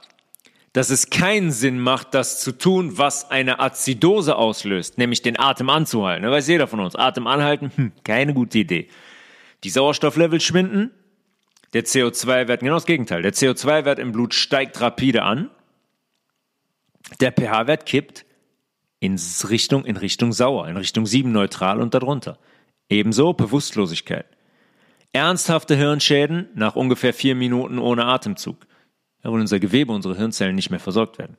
[0.72, 5.70] dass es keinen Sinn macht, das zu tun, was eine Azidose auslöst, nämlich den Atem
[5.70, 6.24] anzuhalten.
[6.24, 6.96] Da weiß jeder von uns.
[6.96, 8.88] Atem anhalten, hm, keine gute Idee.
[9.64, 10.92] Die Sauerstofflevel schwinden,
[11.78, 13.22] der CO2-Wert, genau das Gegenteil.
[13.22, 15.52] Der CO2-Wert im Blut steigt rapide an.
[17.20, 18.26] Der pH-Wert kippt
[19.00, 22.40] in Richtung, in Richtung sauer, in Richtung 7 neutral und darunter.
[22.90, 24.26] Ebenso Bewusstlosigkeit.
[25.14, 28.66] Ernsthafte Hirnschäden nach ungefähr vier Minuten ohne Atemzug.
[29.24, 31.38] Ja, wo unser Gewebe, unsere Hirnzellen nicht mehr versorgt werden.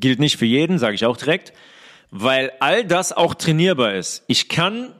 [0.00, 1.52] Gilt nicht für jeden, sage ich auch direkt,
[2.10, 4.24] weil all das auch trainierbar ist.
[4.26, 4.92] Ich kann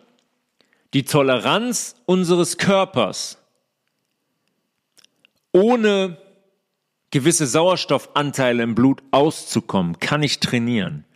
[0.95, 3.39] die Toleranz unseres Körpers
[5.57, 6.19] ohne
[7.11, 11.07] gewisse Sauerstoffanteile im Blut auszukommen, kann ich trainieren.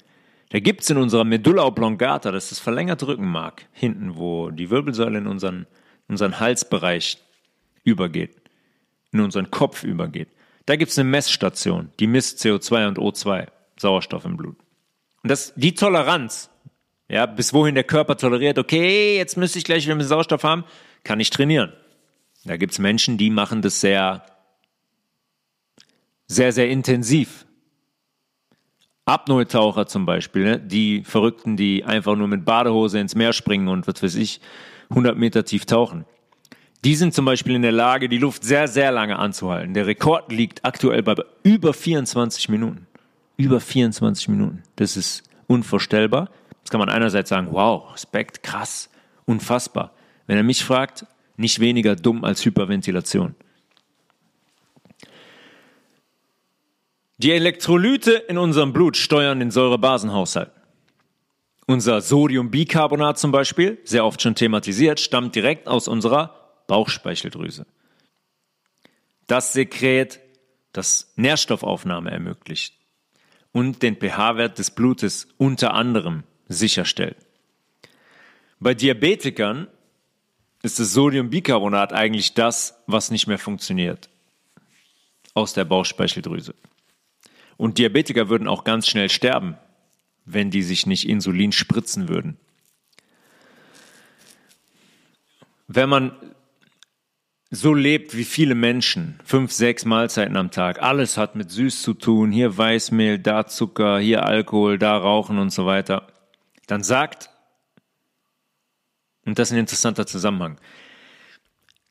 [0.49, 5.19] Da gibt's in unserer Medulla oblongata, das ist das verlängerte Rückenmark, hinten, wo die Wirbelsäule
[5.19, 5.67] in unseren,
[6.09, 7.19] unseren Halsbereich
[7.85, 8.35] übergeht,
[9.13, 10.29] in unseren Kopf übergeht.
[10.65, 13.47] Da gibt's eine Messstation, die misst CO2 und O2,
[13.79, 14.57] Sauerstoff im Blut.
[15.23, 16.49] Und das, die Toleranz,
[17.09, 20.65] ja, bis wohin der Körper toleriert, okay, jetzt müsste ich gleich wieder mit Sauerstoff haben,
[21.05, 21.75] kann ich trainieren.
[22.45, 24.25] Da gibt's Menschen, die machen das sehr,
[26.27, 27.47] sehr, sehr intensiv.
[29.05, 30.61] Apnoe-Taucher zum Beispiel, ne?
[30.61, 34.41] die Verrückten, die einfach nur mit Badehose ins Meer springen und was weiß ich,
[34.91, 36.05] 100 Meter tief tauchen.
[36.85, 39.75] Die sind zum Beispiel in der Lage, die Luft sehr, sehr lange anzuhalten.
[39.75, 42.87] Der Rekord liegt aktuell bei über 24 Minuten.
[43.37, 44.63] Über 24 Minuten.
[44.77, 46.31] Das ist unvorstellbar.
[46.63, 48.89] Das kann man einerseits sagen, wow, Respekt, krass,
[49.27, 49.93] unfassbar.
[50.27, 51.05] Wenn er mich fragt,
[51.41, 53.35] nicht weniger dumm als Hyperventilation.
[57.19, 60.53] Die Elektrolyte in unserem Blut steuern den Säurebasenhaushalt.
[61.67, 67.67] Unser Sodiumbicarbonat zum Beispiel, sehr oft schon thematisiert, stammt direkt aus unserer Bauchspeicheldrüse.
[69.27, 70.21] Das Sekret,
[70.73, 72.75] das Nährstoffaufnahme ermöglicht
[73.53, 77.17] und den pH-Wert des Blutes unter anderem sicherstellt.
[78.61, 79.69] Bei Diabetikern
[80.63, 84.09] ist das Sodiumbicarbonat eigentlich das, was nicht mehr funktioniert
[85.35, 86.55] aus der Bauchspeicheldrüse.
[87.57, 89.57] Und Diabetiker würden auch ganz schnell sterben,
[90.25, 92.37] wenn die sich nicht Insulin spritzen würden.
[95.69, 96.13] Wenn man
[97.51, 101.95] so lebt wie viele Menschen, fünf, sechs Mahlzeiten am Tag, alles hat mit süß zu
[101.95, 106.07] tun, hier Weißmehl, da Zucker, hier Alkohol, da Rauchen und so weiter,
[106.67, 107.30] dann sagt,
[109.31, 110.59] und das ist ein interessanter Zusammenhang,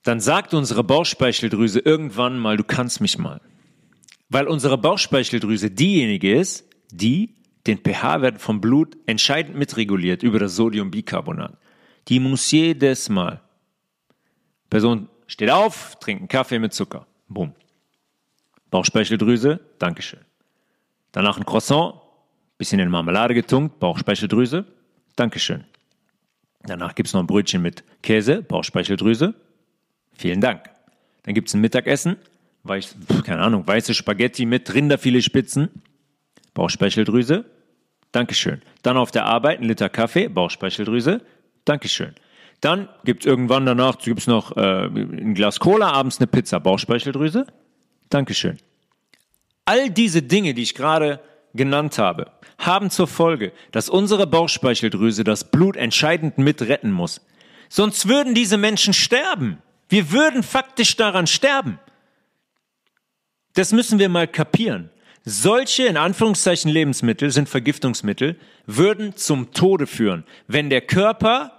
[0.04, 3.40] dann sagt unsere Bauchspeicheldrüse irgendwann mal, du kannst mich mal.
[4.28, 11.58] Weil unsere Bauchspeicheldrüse diejenige ist, die den pH-Wert vom Blut entscheidend mitreguliert über das Sodiumbicarbonat.
[12.10, 13.42] Die muss jedes Mal.
[14.70, 17.08] Person steht auf, trinkt einen Kaffee mit Zucker.
[17.30, 17.54] Bumm.
[18.70, 20.20] Bauchspeicheldrüse, Dankeschön.
[21.14, 21.96] Danach ein Croissant,
[22.58, 24.66] bisschen in Marmelade getunkt, Bauchspeicheldrüse,
[25.16, 25.64] Dankeschön.
[26.64, 29.34] Danach gibt es noch ein Brötchen mit Käse, Bauchspeicheldrüse,
[30.14, 30.70] vielen Dank.
[31.24, 32.18] Dann gibt es ein Mittagessen,
[32.64, 35.70] weiß, keine Ahnung, weiße Spaghetti mit Rinderfiletspitzen,
[36.54, 37.46] Bauchspeicheldrüse,
[38.12, 38.62] Dankeschön.
[38.82, 41.22] Dann auf der Arbeit ein Liter Kaffee, Bauchspeicheldrüse,
[41.66, 42.14] Dankeschön.
[42.62, 47.46] Dann gibt es irgendwann danach gibt's noch äh, ein Glas Cola, abends eine Pizza, Bauchspeicheldrüse.
[48.10, 48.58] Dankeschön.
[49.66, 51.22] All diese Dinge, die ich gerade
[51.54, 57.22] genannt habe, haben zur Folge, dass unsere Bauchspeicheldrüse das Blut entscheidend mit retten muss.
[57.70, 59.60] Sonst würden diese Menschen sterben.
[59.88, 61.80] Wir würden faktisch daran sterben.
[63.54, 64.90] Das müssen wir mal kapieren.
[65.26, 71.52] Solche in Anführungszeichen Lebensmittel sind Vergiftungsmittel, würden zum Tode führen, wenn der Körper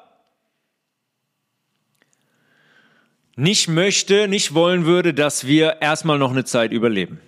[3.36, 7.20] nicht möchte, nicht wollen würde, dass wir erstmal noch eine Zeit überleben.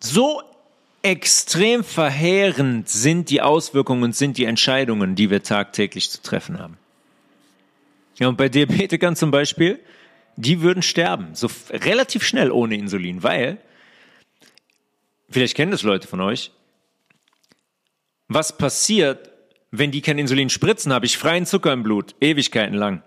[0.00, 0.42] So
[1.04, 6.78] extrem verheerend sind die Auswirkungen und sind die Entscheidungen, die wir tagtäglich zu treffen haben.
[8.18, 9.80] Ja, und bei Diabetikern zum Beispiel,
[10.36, 13.58] die würden sterben, so relativ schnell ohne Insulin, weil,
[15.28, 16.52] vielleicht kennen das Leute von euch,
[18.28, 19.30] was passiert,
[19.70, 23.02] wenn die kein Insulin spritzen, habe ich freien Zucker im Blut, Ewigkeiten lang.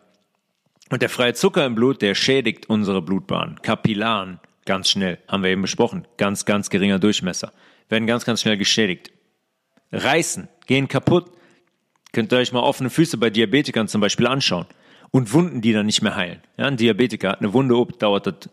[0.89, 3.59] Und der freie Zucker im Blut, der schädigt unsere Blutbahn.
[3.63, 6.07] Kapillaren, ganz schnell, haben wir eben besprochen.
[6.17, 7.51] Ganz, ganz geringer Durchmesser.
[7.89, 9.11] Werden ganz, ganz schnell geschädigt.
[9.91, 11.31] Reißen, gehen kaputt.
[12.11, 14.65] Könnt ihr euch mal offene Füße bei Diabetikern zum Beispiel anschauen.
[15.11, 16.41] Und Wunden, die dann nicht mehr heilen.
[16.57, 18.49] Ja, ein Diabetiker hat eine Wunde, ob, dauert das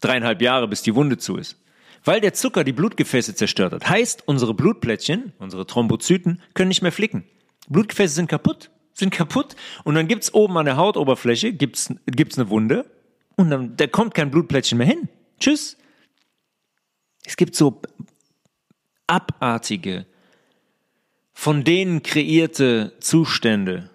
[0.00, 1.58] dreieinhalb Jahre, bis die Wunde zu ist.
[2.04, 3.88] Weil der Zucker die Blutgefäße zerstört hat.
[3.88, 7.24] Heißt, unsere Blutplättchen, unsere Thrombozyten, können nicht mehr flicken.
[7.68, 12.48] Blutgefäße sind kaputt sind kaputt und dann gibt's oben an der Hautoberfläche gibt's gibt's eine
[12.48, 12.86] Wunde
[13.36, 15.08] und dann da kommt kein Blutplättchen mehr hin.
[15.38, 15.76] Tschüss.
[17.24, 17.82] Es gibt so
[19.06, 20.06] abartige
[21.32, 23.90] von denen kreierte Zustände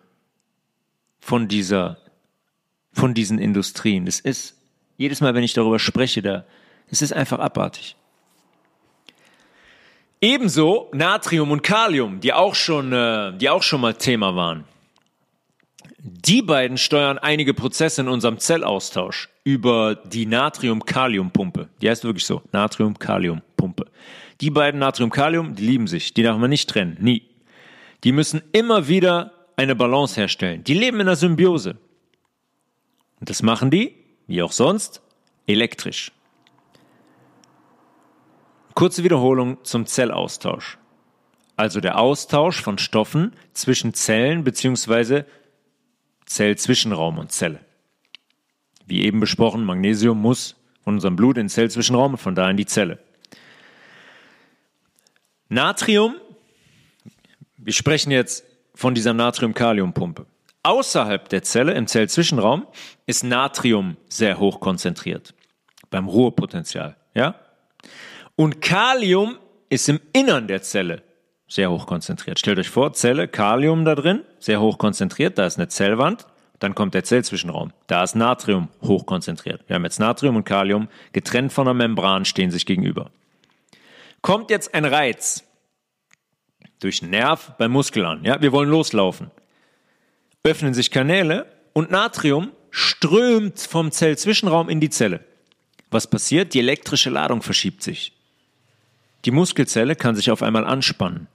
[1.19, 1.97] von dieser
[2.91, 4.05] von diesen Industrien.
[4.05, 4.57] Das ist
[4.97, 6.45] jedes Mal, wenn ich darüber spreche, da
[6.91, 7.95] es ist einfach abartig.
[10.21, 14.65] Ebenso Natrium und Kalium, die auch schon, äh, die auch schon mal Thema waren.
[15.97, 21.69] Die beiden steuern einige Prozesse in unserem Zellaustausch über die Natrium-Kalium-Pumpe.
[21.81, 23.85] Die heißt wirklich so, Natrium-Kalium-Pumpe.
[24.41, 27.23] Die beiden Natrium-Kalium, die lieben sich, die darf man nicht trennen, nie.
[28.03, 30.63] Die müssen immer wieder eine Balance herstellen.
[30.63, 31.77] Die leben in einer Symbiose.
[33.19, 33.95] Und das machen die,
[34.27, 35.01] wie auch sonst,
[35.45, 36.13] elektrisch.
[38.73, 40.77] Kurze Wiederholung zum Zellaustausch.
[41.57, 45.23] Also der Austausch von Stoffen zwischen Zellen bzw.
[46.25, 47.59] Zellzwischenraum und Zelle.
[48.85, 50.55] Wie eben besprochen, Magnesium muss
[50.85, 52.99] von unserem Blut in den Zellzwischenraum und von da in die Zelle.
[55.51, 56.15] Natrium,
[57.57, 58.43] wir sprechen jetzt
[58.75, 60.27] von dieser Natrium-Kalium-Pumpe.
[60.61, 62.67] Außerhalb der Zelle, im Zellzwischenraum,
[63.07, 65.33] ist Natrium sehr hoch konzentriert.
[65.89, 67.33] Beim Ruhepotenzial, ja?
[68.35, 69.39] Und Kalium
[69.69, 71.01] ist im Innern der Zelle
[71.47, 72.37] sehr hoch konzentriert.
[72.37, 76.27] Stellt euch vor, Zelle, Kalium da drin, sehr hoch konzentriert, da ist eine Zellwand,
[76.59, 77.71] Dann kommt der Zellzwischenraum.
[77.87, 79.63] Da ist Natrium hochkonzentriert.
[79.67, 83.11] Wir haben jetzt Natrium und Kalium getrennt von der Membran, stehen sich gegenüber.
[84.21, 85.43] Kommt jetzt ein Reiz
[86.79, 88.23] durch Nerv beim Muskel an.
[88.23, 89.31] Ja, wir wollen loslaufen.
[90.43, 95.25] Öffnen sich Kanäle und Natrium strömt vom Zellzwischenraum in die Zelle.
[95.91, 96.53] Was passiert?
[96.53, 98.13] Die elektrische Ladung verschiebt sich.
[99.25, 101.27] Die Muskelzelle kann sich auf einmal anspannen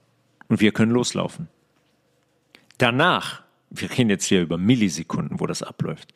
[0.47, 1.49] und wir können loslaufen.
[2.77, 6.13] Danach, wir reden jetzt hier über Millisekunden, wo das abläuft.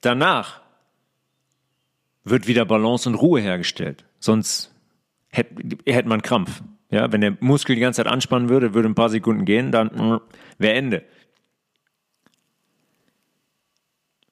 [0.00, 0.60] Danach
[2.24, 4.04] wird wieder Balance und Ruhe hergestellt.
[4.18, 4.72] Sonst
[5.30, 5.54] hätte,
[5.86, 6.62] hätte man Krampf.
[6.90, 9.88] Ja, wenn der Muskel die ganze Zeit anspannen würde, würde ein paar Sekunden gehen, dann
[9.88, 10.20] mm,
[10.58, 11.04] wäre Ende.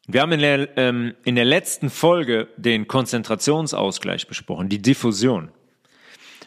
[0.09, 5.51] Wir haben in der, ähm, in der letzten Folge den Konzentrationsausgleich besprochen, die Diffusion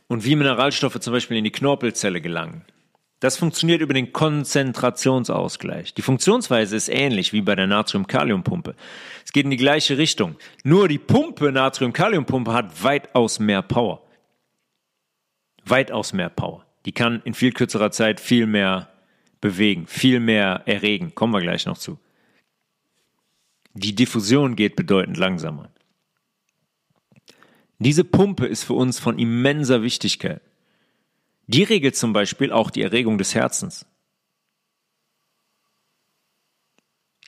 [0.08, 2.66] und wie Mineralstoffe zum Beispiel in die Knorpelzelle gelangen.
[3.22, 5.94] Das funktioniert über den Konzentrationsausgleich.
[5.94, 8.74] Die Funktionsweise ist ähnlich wie bei der Natrium-Kalium-Pumpe.
[9.24, 10.38] Es geht in die gleiche Richtung.
[10.64, 14.02] Nur die Pumpe, Natrium-Kalium-Pumpe, hat weitaus mehr Power.
[15.66, 16.66] Weitaus mehr Power.
[16.86, 18.90] Die kann in viel kürzerer Zeit viel mehr
[19.40, 21.14] bewegen, viel mehr erregen.
[21.16, 22.00] Kommen wir gleich noch zu.
[23.74, 25.70] Die Diffusion geht bedeutend langsamer.
[27.80, 30.42] Diese Pumpe ist für uns von immenser Wichtigkeit.
[31.48, 33.86] Die regelt zum Beispiel auch die Erregung des Herzens.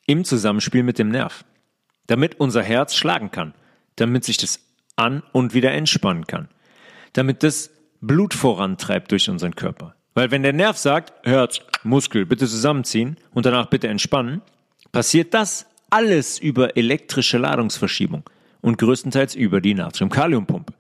[0.06, 1.46] Im Zusammenspiel mit dem Nerv.
[2.08, 3.54] Damit unser Herz schlagen kann.
[3.96, 4.60] Damit sich das
[4.96, 6.50] an- und wieder entspannen kann.
[7.14, 7.72] Damit das
[8.06, 9.96] Blut vorantreibt durch unseren Körper.
[10.14, 14.42] Weil wenn der Nerv sagt, Herz, Muskel, bitte zusammenziehen und danach bitte entspannen,
[14.92, 18.30] passiert das alles über elektrische Ladungsverschiebung
[18.62, 20.74] und größtenteils über die Natrium-Kalium-Pumpe.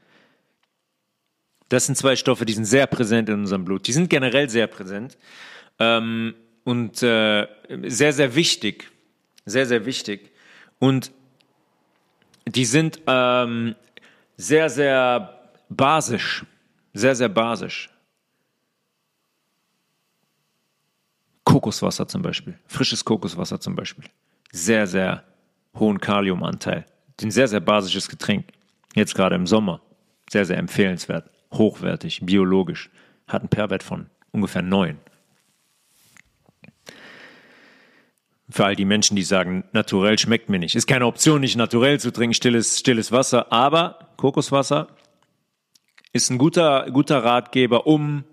[1.69, 3.88] Das sind zwei Stoffe, die sind sehr präsent in unserem Blut.
[3.88, 5.17] Die sind generell sehr präsent
[5.80, 7.47] ähm, und äh,
[7.84, 8.91] sehr, sehr wichtig.
[9.45, 10.32] Sehr, sehr wichtig.
[10.80, 11.11] Und
[12.47, 13.76] die sind ähm,
[14.38, 16.45] sehr, sehr basisch.
[16.94, 17.89] Sehr, sehr basisch.
[21.44, 22.58] Kokoswasser zum Beispiel.
[22.68, 24.06] Frisches Kokoswasser zum Beispiel.
[24.52, 25.24] Sehr, sehr
[25.78, 26.86] hohen Kaliumanteil.
[27.22, 28.48] Ein sehr, sehr basisches Getränk.
[28.96, 29.82] Jetzt gerade im Sommer.
[30.30, 31.30] Sehr, sehr empfehlenswert.
[31.52, 32.89] Hochwertig, biologisch.
[33.28, 35.00] Hat einen Perwert von ungefähr neun.
[38.50, 40.76] Für all die Menschen, die sagen, naturell schmeckt mir nicht.
[40.76, 43.52] Ist keine Option, nicht naturell zu trinken, stilles, stilles Wasser.
[43.52, 44.88] Aber Kokoswasser
[46.14, 48.24] ist ein guter, guter Ratgeber, um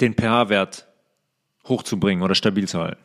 [0.00, 0.88] den pH-Wert
[1.68, 3.02] hochzubringen oder stabil zu halten.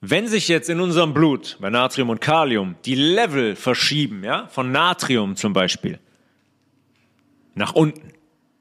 [0.00, 4.70] Wenn sich jetzt in unserem Blut bei Natrium und Kalium die Level verschieben, ja, von
[4.70, 5.98] Natrium zum Beispiel,
[7.54, 8.12] nach unten,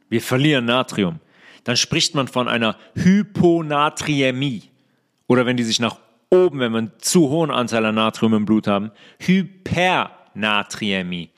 [0.10, 1.20] wir verlieren Natrium,
[1.66, 4.64] dann spricht man von einer Hyponatriämie.
[5.28, 5.98] Oder wenn die sich nach
[6.30, 11.33] oben, wenn wir einen zu hohen Anteil an Natrium im Blut haben, Hypernatriämie.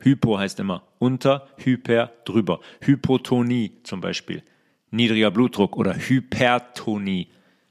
[0.00, 2.60] Hypo heißt immer unter, hyper, drüber.
[2.80, 4.42] Hypotonie zum Beispiel,
[4.90, 7.28] niedriger Blutdruck oder Hypertonie,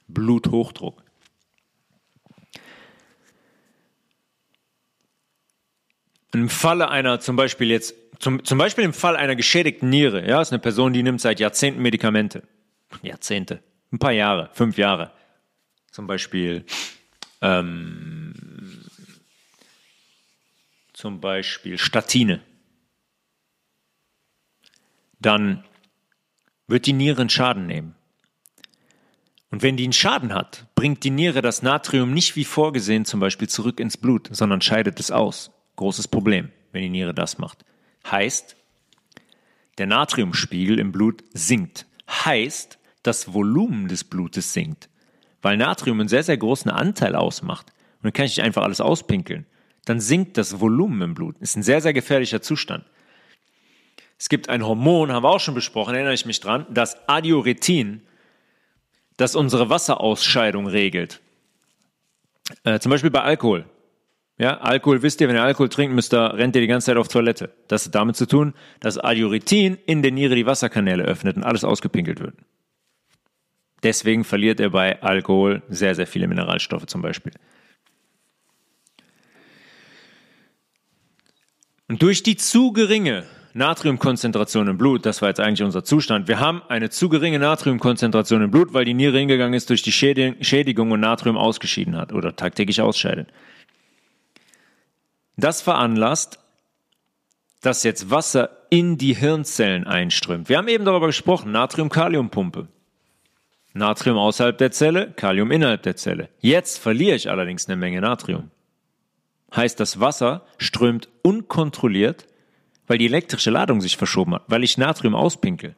[0.07, 1.03] Bluthochdruck.
[6.32, 10.41] Im Falle einer, zum Beispiel jetzt, zum, zum Beispiel im Fall einer geschädigten Niere, ja,
[10.41, 12.43] ist eine Person, die nimmt seit Jahrzehnten Medikamente.
[13.01, 15.11] Jahrzehnte, ein paar Jahre, fünf Jahre.
[15.91, 16.65] Zum Beispiel,
[17.41, 18.28] ähm,
[21.00, 22.41] zum Beispiel Statine.
[25.22, 25.64] Dann
[26.68, 27.95] wird die Niere einen Schaden nehmen.
[29.50, 33.22] Und wenn die einen Schaden hat, bringt die Niere das Natrium nicht wie vorgesehen zum
[33.22, 35.52] Beispiel zurück ins Blut, sondern scheidet es aus.
[35.78, 37.64] Großes Problem, wenn die Niere das macht.
[38.12, 38.58] Heißt,
[39.78, 41.86] der Natriumspiegel im Blut sinkt.
[42.10, 44.89] Heißt, das Volumen des Blutes sinkt.
[45.41, 47.68] Weil Natrium einen sehr, sehr großen Anteil ausmacht.
[47.70, 49.45] Und dann kann ich nicht einfach alles auspinkeln.
[49.90, 51.36] Dann sinkt das Volumen im Blut.
[51.40, 52.86] Ist ein sehr, sehr gefährlicher Zustand.
[54.20, 58.04] Es gibt ein Hormon, haben wir auch schon besprochen, erinnere ich mich dran, das Adiuretin,
[59.18, 61.22] das unsere Wasserausscheidung regelt.
[62.64, 63.66] Äh, zum Beispiel bei Alkohol.
[64.38, 66.98] Ja, Alkohol, wisst ihr, wenn ihr Alkohol trinkt, müsst ihr, rennt ihr die ganze Zeit
[66.98, 67.52] auf Toilette.
[67.68, 71.64] Das hat damit zu tun, dass Adiuretin in der Niere die Wasserkanäle öffnet und alles
[71.64, 72.36] ausgepinkelt wird.
[73.82, 77.34] Deswegen verliert er bei Alkohol sehr, sehr viele Mineralstoffe zum Beispiel.
[81.90, 83.26] Und durch die zu geringe
[83.56, 88.44] Natriumkonzentration im Blut, das war jetzt eigentlich unser Zustand, wir haben eine zu geringe Natriumkonzentration
[88.44, 92.36] im Blut, weil die Niere hingegangen ist durch die Schädigung und Natrium ausgeschieden hat oder
[92.36, 93.30] tagtäglich ausscheidet.
[95.36, 96.40] Das veranlasst,
[97.62, 100.48] dass jetzt Wasser in die Hirnzellen einströmt.
[100.48, 102.68] Wir haben eben darüber gesprochen, Natrium-Kalium-Pumpe.
[103.74, 106.30] Natrium außerhalb der Zelle, Kalium innerhalb der Zelle.
[106.40, 108.52] Jetzt verliere ich allerdings eine Menge Natrium.
[109.56, 112.28] Heißt, das Wasser strömt unkontrolliert,
[112.88, 115.76] weil die elektrische Ladung sich verschoben hat, weil ich Natrium auspinkel.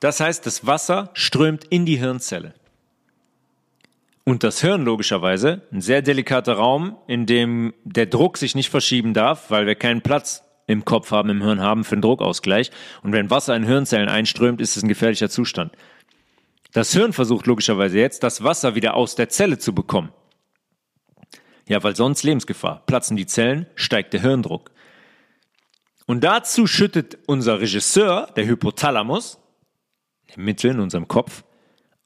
[0.00, 2.54] Das heißt, das Wasser strömt in die Hirnzelle.
[4.24, 9.12] Und das Hirn logischerweise, ein sehr delikater Raum, in dem der Druck sich nicht verschieben
[9.12, 12.70] darf, weil wir keinen Platz im Kopf haben, im Hirn haben für einen Druckausgleich.
[13.02, 15.72] Und wenn Wasser in Hirnzellen einströmt, ist es ein gefährlicher Zustand.
[16.72, 20.10] Das Hirn versucht logischerweise jetzt, das Wasser wieder aus der Zelle zu bekommen.
[21.70, 22.82] Ja, weil sonst Lebensgefahr.
[22.86, 24.72] Platzen die Zellen, steigt der Hirndruck.
[26.04, 29.38] Und dazu schüttet unser Regisseur, der Hypothalamus,
[30.34, 31.44] der Mittel in unserem Kopf,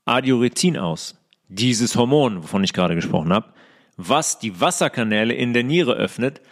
[0.04, 1.16] Adiuretin aus.
[1.48, 3.54] Dieses Hormon, wovon ich gerade gesprochen habe,
[3.96, 6.42] was die Wasserkanäle in der Niere öffnet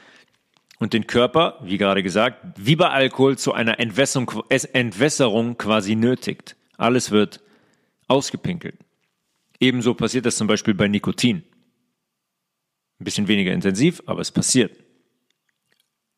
[0.79, 6.57] und den Körper, wie gerade gesagt, wie bei Alkohol zu einer Entwässerung quasi nötigt.
[6.79, 7.43] Alles wird
[8.09, 8.79] ausgepinkelt.
[9.61, 11.43] Ebenso passiert das zum Beispiel bei Nikotin.
[13.03, 14.79] Ein bisschen weniger intensiv, aber es passiert.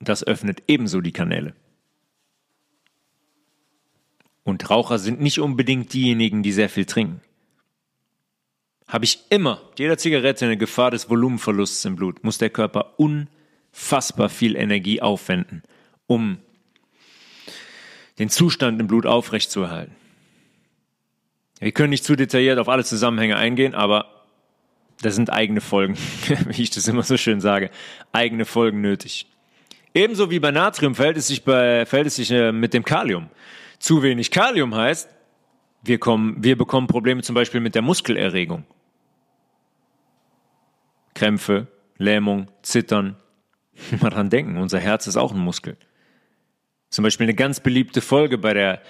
[0.00, 1.54] Das öffnet ebenso die Kanäle.
[4.42, 7.22] Und Raucher sind nicht unbedingt diejenigen, die sehr viel trinken.
[8.86, 14.28] Habe ich immer, jeder Zigarette, eine Gefahr des Volumenverlusts im Blut, muss der Körper unfassbar
[14.28, 15.62] viel Energie aufwenden,
[16.06, 16.36] um
[18.18, 19.96] den Zustand im Blut aufrechtzuerhalten.
[21.60, 24.13] Wir können nicht zu detailliert auf alle Zusammenhänge eingehen, aber
[25.02, 25.96] das sind eigene Folgen,
[26.48, 27.70] wie ich das immer so schön sage,
[28.12, 29.26] eigene Folgen nötig.
[29.94, 33.28] Ebenso wie bei Natrium verhält es sich, bei, verhält es sich äh, mit dem Kalium.
[33.78, 35.08] Zu wenig Kalium heißt,
[35.82, 38.64] wir, kommen, wir bekommen Probleme zum Beispiel mit der Muskelerregung.
[41.14, 43.16] Krämpfe, Lähmung, Zittern.
[44.00, 45.76] Mal dran denken, unser Herz ist auch ein Muskel.
[46.90, 48.80] Zum Beispiel eine ganz beliebte Folge bei der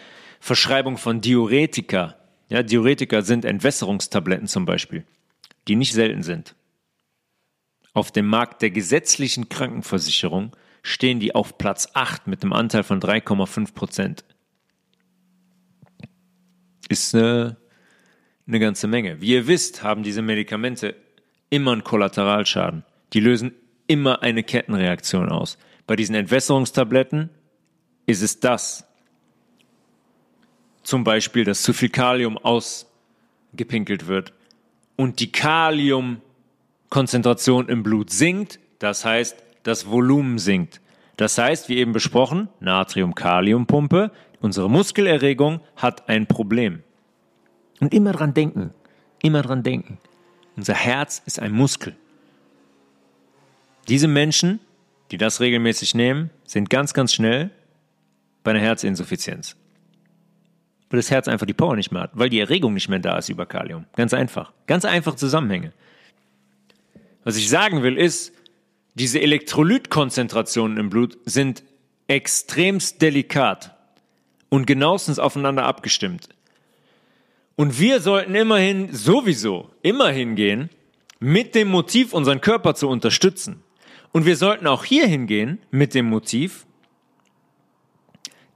[0.41, 2.17] Verschreibung von Diuretika.
[2.49, 5.05] Ja, Diuretika sind Entwässerungstabletten zum Beispiel,
[5.69, 6.55] die nicht selten sind.
[7.93, 13.01] Auf dem Markt der gesetzlichen Krankenversicherung stehen die auf Platz 8 mit einem Anteil von
[13.01, 14.25] 3,5 Prozent.
[16.89, 17.57] Ist eine,
[18.47, 19.21] eine ganze Menge.
[19.21, 20.97] Wie ihr wisst, haben diese Medikamente
[21.51, 22.85] immer einen Kollateralschaden.
[23.13, 23.53] Die lösen
[23.87, 25.57] immer eine Kettenreaktion aus.
[25.87, 27.31] Bei diesen Entwässerungstabletten
[28.07, 28.87] ist es das.
[30.83, 34.35] Zum Beispiel, dass zu viel Kalium ausgepinkelt wird
[34.97, 38.61] und die Kaliumkonzentration im Blut sinkt.
[38.79, 40.81] Das heißt, das Volumen sinkt.
[41.17, 46.83] Das heißt, wie eben besprochen, Natrium-Kalium-Pumpe, unsere Muskelerregung hat ein Problem.
[47.81, 48.73] Und immer dran denken,
[49.23, 49.99] immer dran denken.
[50.57, 51.95] Unser Herz ist ein Muskel.
[53.89, 54.61] Diese Menschen,
[55.11, 57.51] die das regelmäßig nehmen, sind ganz, ganz schnell
[58.43, 59.57] bei einer Herzinsuffizienz.
[60.95, 63.19] Weil das Herz einfach die Power nicht mehr hat, weil die Erregung nicht mehr da
[63.19, 63.87] ist über Kalium.
[63.97, 64.53] Ganz einfach.
[64.69, 65.73] Ganz einfach Zusammenhänge.
[67.25, 68.33] Was ich sagen will ist,
[68.95, 71.65] diese Elektrolytkonzentrationen im Blut sind
[72.07, 73.75] extremst delikat
[74.51, 76.29] und genauestens aufeinander abgestimmt.
[77.57, 80.71] Und wir sollten immerhin sowieso immer hingehen,
[81.19, 83.65] mit dem Motiv, unseren Körper zu unterstützen.
[84.13, 86.67] Und wir sollten auch hier hingehen mit dem Motiv,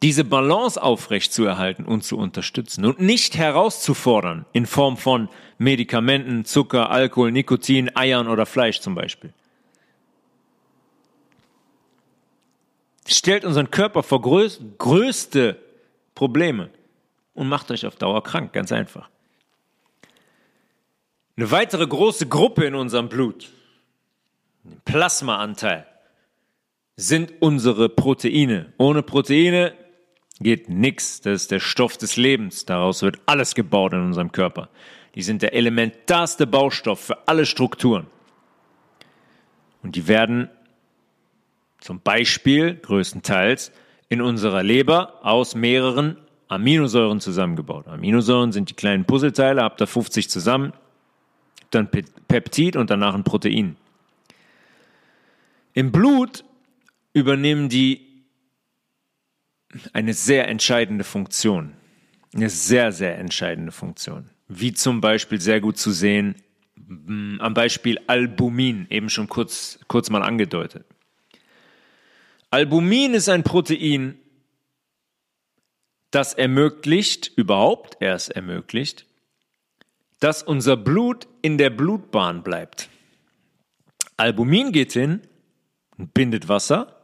[0.03, 5.29] diese Balance aufrecht zu erhalten und zu unterstützen und nicht herauszufordern in Form von
[5.59, 9.33] Medikamenten, Zucker, Alkohol, Nikotin, Eiern oder Fleisch zum Beispiel.
[13.07, 15.59] Stellt unseren Körper vor größte
[16.15, 16.71] Probleme
[17.35, 19.09] und macht euch auf Dauer krank, ganz einfach.
[21.37, 23.49] Eine weitere große Gruppe in unserem Blut,
[24.65, 25.87] den Plasmaanteil,
[26.97, 28.73] sind unsere Proteine.
[28.77, 29.73] Ohne Proteine
[30.41, 31.21] geht nichts.
[31.21, 32.65] Das ist der Stoff des Lebens.
[32.65, 34.69] Daraus wird alles gebaut in unserem Körper.
[35.15, 38.07] Die sind der elementarste Baustoff für alle Strukturen.
[39.83, 40.49] Und die werden
[41.81, 43.73] zum Beispiel größtenteils
[44.09, 46.17] in unserer Leber aus mehreren
[46.49, 47.87] Aminosäuren zusammengebaut.
[47.89, 50.73] Aminosäuren sind die kleinen Puzzleteile, habt ihr 50 zusammen,
[51.71, 51.89] dann
[52.29, 53.77] Peptid und danach ein Protein.
[55.75, 56.45] Im Blut
[57.13, 58.08] übernehmen die
[59.93, 61.75] eine sehr entscheidende Funktion.
[62.35, 64.31] Eine sehr, sehr entscheidende Funktion.
[64.49, 66.37] Wie zum Beispiel sehr gut zu sehen
[66.77, 70.87] mm, am Beispiel Albumin, eben schon kurz, kurz mal angedeutet.
[72.51, 74.19] Albumin ist ein Protein,
[76.11, 79.07] das ermöglicht, überhaupt erst ermöglicht,
[80.21, 82.89] dass unser Blut in der Blutbahn bleibt.
[84.17, 85.21] Albumin geht hin
[85.97, 86.98] und bindet Wasser,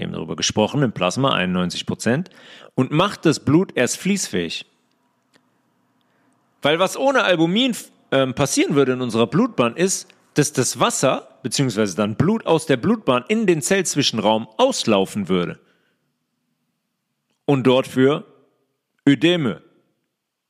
[0.00, 2.30] haben darüber gesprochen, im Plasma 91 Prozent,
[2.74, 4.64] und macht das Blut erst fließfähig.
[6.62, 7.76] Weil was ohne Albumin
[8.10, 12.76] äh, passieren würde in unserer Blutbahn ist, dass das Wasser, beziehungsweise dann Blut aus der
[12.78, 15.60] Blutbahn in den Zellzwischenraum auslaufen würde.
[17.44, 18.24] Und dort für
[19.06, 19.62] Ödeme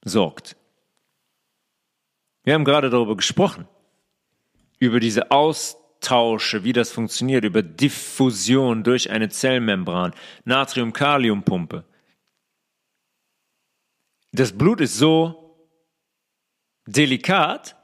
[0.05, 0.57] sorgt.
[2.45, 3.67] Wir haben gerade darüber gesprochen.
[4.79, 5.31] Über diese
[6.03, 10.13] Austausche, wie das funktioniert, über Diffusion durch eine Zellmembran,
[10.45, 11.85] Natrium-Kalium-Pumpe.
[14.33, 15.69] Das Blut ist so
[16.87, 17.77] delikat,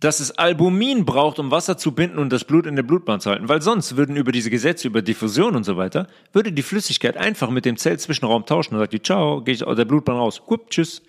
[0.00, 3.30] dass es Albumin braucht, um Wasser zu binden und das Blut in der Blutbahn zu
[3.30, 3.48] halten.
[3.48, 7.48] Weil sonst würden über diese Gesetze, über Diffusion und so weiter, würde die Flüssigkeit einfach
[7.48, 10.68] mit dem Zellzwischenraum tauschen und sagt die, ciao, gehe ich aus der Blutbahn raus, Gup,
[10.68, 11.02] tschüss.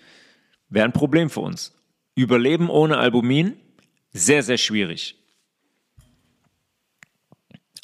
[0.70, 1.76] Wäre ein Problem für uns.
[2.14, 3.56] Überleben ohne Albumin,
[4.12, 5.16] sehr, sehr schwierig.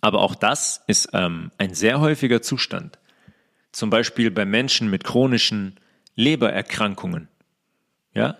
[0.00, 2.98] Aber auch das ist ähm, ein sehr häufiger Zustand.
[3.72, 5.78] Zum Beispiel bei Menschen mit chronischen
[6.14, 7.28] Lebererkrankungen.
[8.14, 8.38] Ja,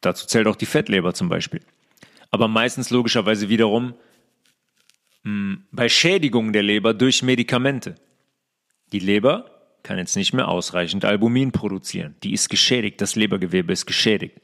[0.00, 1.60] dazu zählt auch die Fettleber zum Beispiel
[2.30, 3.94] aber meistens logischerweise wiederum
[5.22, 7.94] mh, hm, bei Schädigung der Leber durch Medikamente.
[8.92, 9.50] Die Leber
[9.82, 12.16] kann jetzt nicht mehr ausreichend Albumin produzieren.
[12.22, 14.40] Die ist geschädigt, das Lebergewebe ist geschädigt.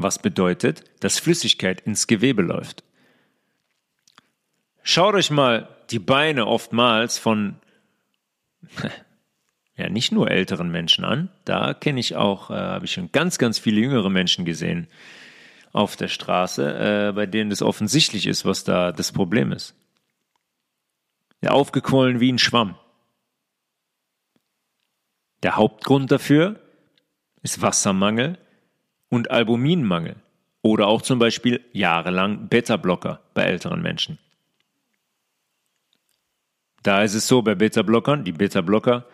[0.00, 2.84] Was bedeutet, dass Flüssigkeit ins Gewebe läuft.
[4.82, 7.56] Schaut euch mal die Beine oftmals von
[9.76, 11.28] ja nicht nur älteren Menschen an.
[11.44, 14.88] Da kenne ich auch, äh, habe ich schon ganz, ganz viele jüngere Menschen gesehen,
[15.72, 19.74] auf der Straße, äh, bei denen es offensichtlich ist, was da das Problem ist.
[21.42, 22.74] Ja, aufgequollen wie ein Schwamm.
[25.42, 26.58] Der Hauptgrund dafür
[27.42, 28.38] ist Wassermangel
[29.10, 30.16] und Albuminmangel
[30.62, 34.18] oder auch zum Beispiel jahrelang Beta-Blocker bei älteren Menschen.
[36.82, 39.04] Da ist es so bei Beta-Blockern, die Beta-Blocker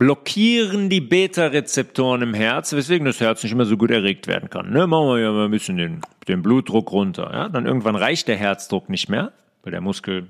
[0.00, 4.70] blockieren die Beta-Rezeptoren im Herz, weswegen das Herz nicht immer so gut erregt werden kann.
[4.70, 7.30] Ne, machen wir ja mal ein bisschen den, den Blutdruck runter.
[7.34, 7.48] Ja?
[7.50, 10.28] Dann irgendwann reicht der Herzdruck nicht mehr, weil der Muskel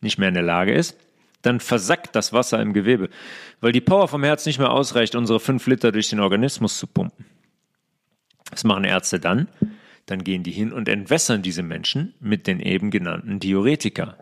[0.00, 0.98] nicht mehr in der Lage ist.
[1.42, 3.08] Dann versackt das Wasser im Gewebe,
[3.60, 6.88] weil die Power vom Herz nicht mehr ausreicht, unsere fünf Liter durch den Organismus zu
[6.88, 7.24] pumpen.
[8.54, 9.48] Was machen Ärzte dann?
[10.06, 14.16] Dann gehen die hin und entwässern diese Menschen mit den eben genannten Diuretika.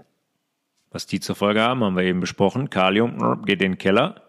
[0.91, 2.71] Was die zur Folge haben, haben wir eben besprochen.
[2.71, 4.23] Kalium geht in den Keller,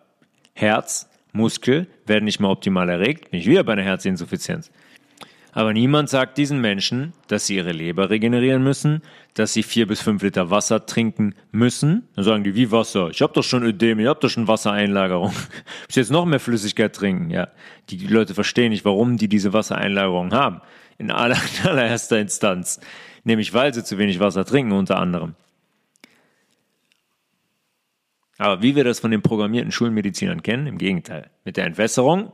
[0.54, 4.72] Herz, Muskel werden nicht mehr optimal erregt, bin ich wieder bei einer Herzinsuffizienz.
[5.56, 9.04] Aber niemand sagt diesen Menschen, dass sie ihre Leber regenerieren müssen,
[9.36, 12.08] dass sie vier bis fünf Liter Wasser trinken müssen.
[12.16, 13.10] Dann sagen die, wie Wasser?
[13.12, 15.32] Ich habe doch schon Ödem, ich habe doch schon Wassereinlagerung.
[15.89, 17.30] ich jetzt noch mehr Flüssigkeit trinken?
[17.30, 17.49] Ja,
[17.89, 20.62] die, die Leute verstehen nicht, warum die diese Wassereinlagerung haben.
[20.97, 22.80] In aller, allererster Instanz.
[23.24, 25.36] Nämlich, weil sie zu wenig Wasser trinken, unter anderem.
[28.39, 31.30] Aber wie wir das von den programmierten Schulmedizinern kennen, im Gegenteil.
[31.45, 32.32] Mit der Entwässerung,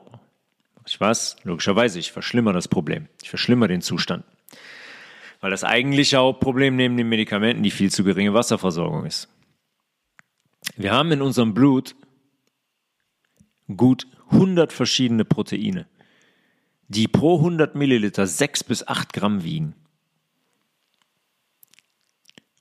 [0.89, 3.07] ich was, logischerweise, ich verschlimmere das Problem.
[3.21, 4.25] Ich verschlimmere den Zustand.
[5.39, 9.29] Weil das eigentliche Hauptproblem neben den Medikamenten die viel zu geringe Wasserversorgung ist.
[10.75, 11.95] Wir haben in unserem Blut
[13.75, 15.85] gut 100 verschiedene Proteine,
[16.87, 19.75] die pro 100 Milliliter 6 bis 8 Gramm wiegen.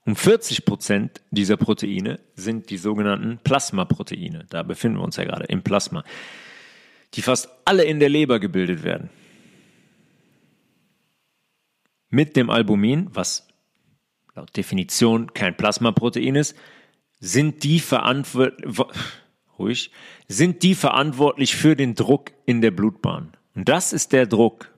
[0.05, 4.45] Und 40 Prozent dieser Proteine sind die sogenannten Plasmaproteine.
[4.49, 6.03] Da befinden wir uns ja gerade im Plasma,
[7.13, 9.09] die fast alle in der Leber gebildet werden.
[12.09, 13.47] Mit dem Albumin, was
[14.35, 16.55] laut Definition kein Plasmaprotein ist,
[17.19, 17.81] sind die,
[19.59, 19.91] ruhig,
[20.27, 23.35] sind die verantwortlich für den Druck in der Blutbahn.
[23.55, 24.71] Und das ist der Druck,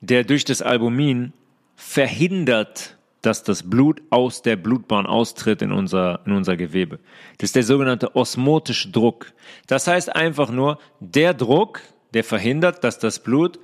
[0.00, 1.32] der durch das Albumin
[1.74, 6.98] verhindert dass das Blut aus der Blutbahn austritt in unser, in unser Gewebe.
[7.38, 9.32] Das ist der sogenannte osmotische Druck.
[9.66, 11.80] Das heißt einfach nur, der Druck,
[12.14, 13.58] der verhindert, dass das Blut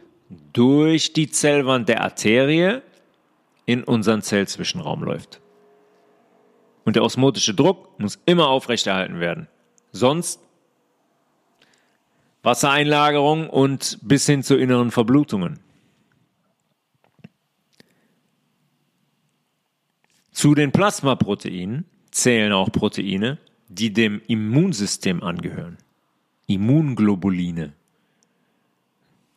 [0.53, 2.81] durch die Zellwand der Arterie
[3.67, 5.41] in unseren Zellzwischenraum läuft.
[6.85, 9.49] Und der osmotische Druck muss immer aufrechterhalten werden.
[9.93, 10.41] Sonst
[12.43, 15.61] Wassereinlagerung und bis hin zu inneren Verblutungen.
[20.35, 25.79] Zu den Plasmaproteinen zählen auch Proteine, die dem Immunsystem angehören.
[26.49, 27.73] Immunglobuline.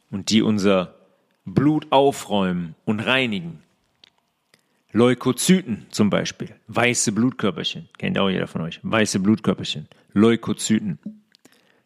[0.10, 0.96] Und die unser
[1.46, 3.62] Blut aufräumen und reinigen.
[4.92, 10.98] Leukozyten zum Beispiel, weiße Blutkörperchen, kennt auch jeder von euch, weiße Blutkörperchen, Leukozyten.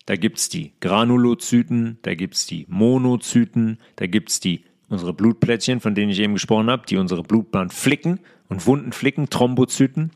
[0.05, 6.11] Da gibt's die Granulozyten, da gibt's die Monozyten, da gibt's die unsere Blutplättchen, von denen
[6.11, 8.19] ich eben gesprochen habe, die unsere Blutbahn flicken
[8.49, 10.11] und Wunden flicken, Thrombozyten,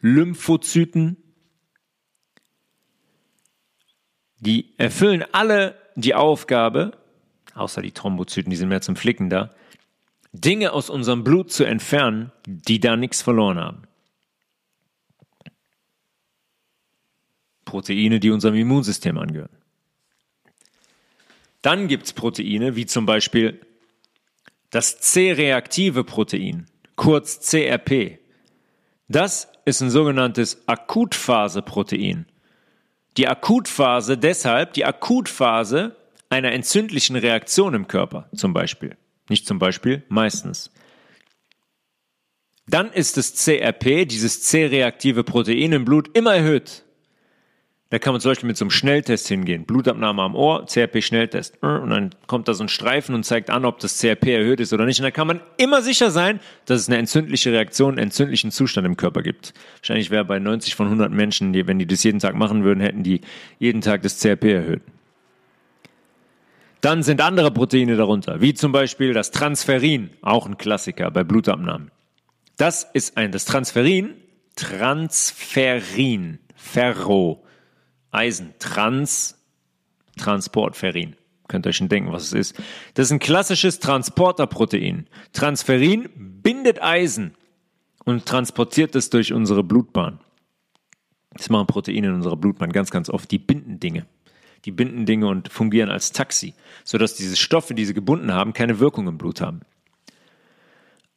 [0.00, 1.16] Lymphozyten,
[4.40, 6.98] die erfüllen alle die Aufgabe,
[7.54, 9.54] außer die Thrombozyten, die sind mehr zum Flicken da,
[10.32, 13.82] Dinge aus unserem Blut zu entfernen, die da nichts verloren haben.
[17.66, 19.56] Proteine, die unserem Immunsystem angehören.
[21.60, 23.60] Dann gibt es Proteine, wie zum Beispiel
[24.72, 26.66] das C-reaktive Protein,
[26.96, 28.18] kurz CRP.
[29.06, 32.26] Das ist ein sogenanntes Akutphase-Protein.
[33.18, 35.94] Die Akutphase deshalb, die Akutphase
[36.30, 38.96] einer entzündlichen Reaktion im Körper zum Beispiel.
[39.28, 40.70] Nicht zum Beispiel, meistens.
[42.66, 46.84] Dann ist das CRP, dieses C-reaktive Protein im Blut, immer erhöht.
[47.92, 49.66] Da kann man zum Beispiel mit so einem Schnelltest hingehen.
[49.66, 51.62] Blutabnahme am Ohr, CRP-Schnelltest.
[51.62, 54.72] Und dann kommt da so ein Streifen und zeigt an, ob das CRP erhöht ist
[54.72, 54.98] oder nicht.
[54.98, 58.86] Und da kann man immer sicher sein, dass es eine entzündliche Reaktion, einen entzündlichen Zustand
[58.86, 59.52] im Körper gibt.
[59.80, 62.80] Wahrscheinlich wäre bei 90 von 100 Menschen, die, wenn die das jeden Tag machen würden,
[62.80, 63.20] hätten die
[63.58, 64.82] jeden Tag das CRP erhöht.
[66.80, 71.90] Dann sind andere Proteine darunter, wie zum Beispiel das Transferin, auch ein Klassiker bei Blutabnahmen.
[72.56, 74.14] Das ist ein, das Transferin,
[74.56, 77.44] Transferin, Ferro,
[78.12, 79.38] Eisen, Trans,
[80.16, 81.16] Transportferin.
[81.48, 82.62] Könnt ihr euch schon denken, was es ist.
[82.94, 85.08] Das ist ein klassisches Transporterprotein.
[85.32, 86.08] Transferin
[86.42, 87.34] bindet Eisen
[88.04, 90.20] und transportiert es durch unsere Blutbahn.
[91.34, 93.30] Das machen Proteine in unserer Blutbahn ganz, ganz oft.
[93.30, 94.06] Die binden Dinge.
[94.64, 96.54] Die binden Dinge und fungieren als Taxi,
[96.84, 99.60] sodass diese Stoffe, die sie gebunden haben, keine Wirkung im Blut haben.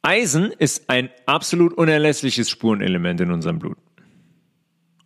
[0.02, 3.78] Eisen ist ein absolut unerlässliches Spurenelement in unserem Blut.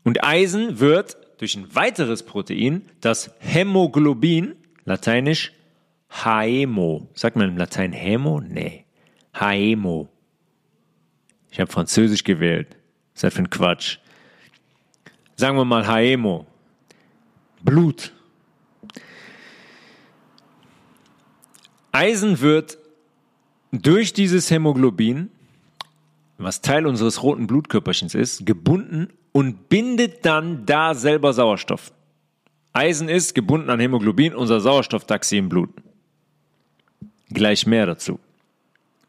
[0.05, 5.53] Und Eisen wird durch ein weiteres Protein, das Hämoglobin, lateinisch
[6.11, 7.09] Haemo.
[7.15, 8.43] Sagt man im Latein Hämo?
[8.43, 8.85] Nee.
[9.33, 10.11] Haemo.
[11.51, 12.77] Ich habe Französisch gewählt.
[13.15, 13.99] Was ist das für ein Quatsch?
[15.37, 16.47] Sagen wir mal Haemo.
[17.63, 18.13] Blut.
[21.91, 22.77] Eisen wird
[23.73, 25.31] durch dieses Hämoglobin,
[26.37, 31.93] was Teil unseres roten Blutkörperchens ist, gebunden und bindet dann da selber Sauerstoff.
[32.73, 35.71] Eisen ist gebunden an Hämoglobin, unser Sauerstofftaxi im Blut.
[37.31, 38.19] Gleich mehr dazu.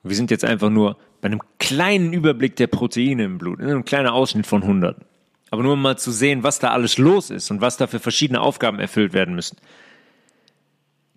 [0.04, 3.86] Wir sind jetzt einfach nur bei einem kleinen Überblick der Proteine im Blut, in einem
[3.86, 4.98] kleinen Ausschnitt von 100.
[5.52, 8.00] Aber nur um mal zu sehen, was da alles los ist und was da für
[8.00, 9.58] verschiedene Aufgaben erfüllt werden müssen.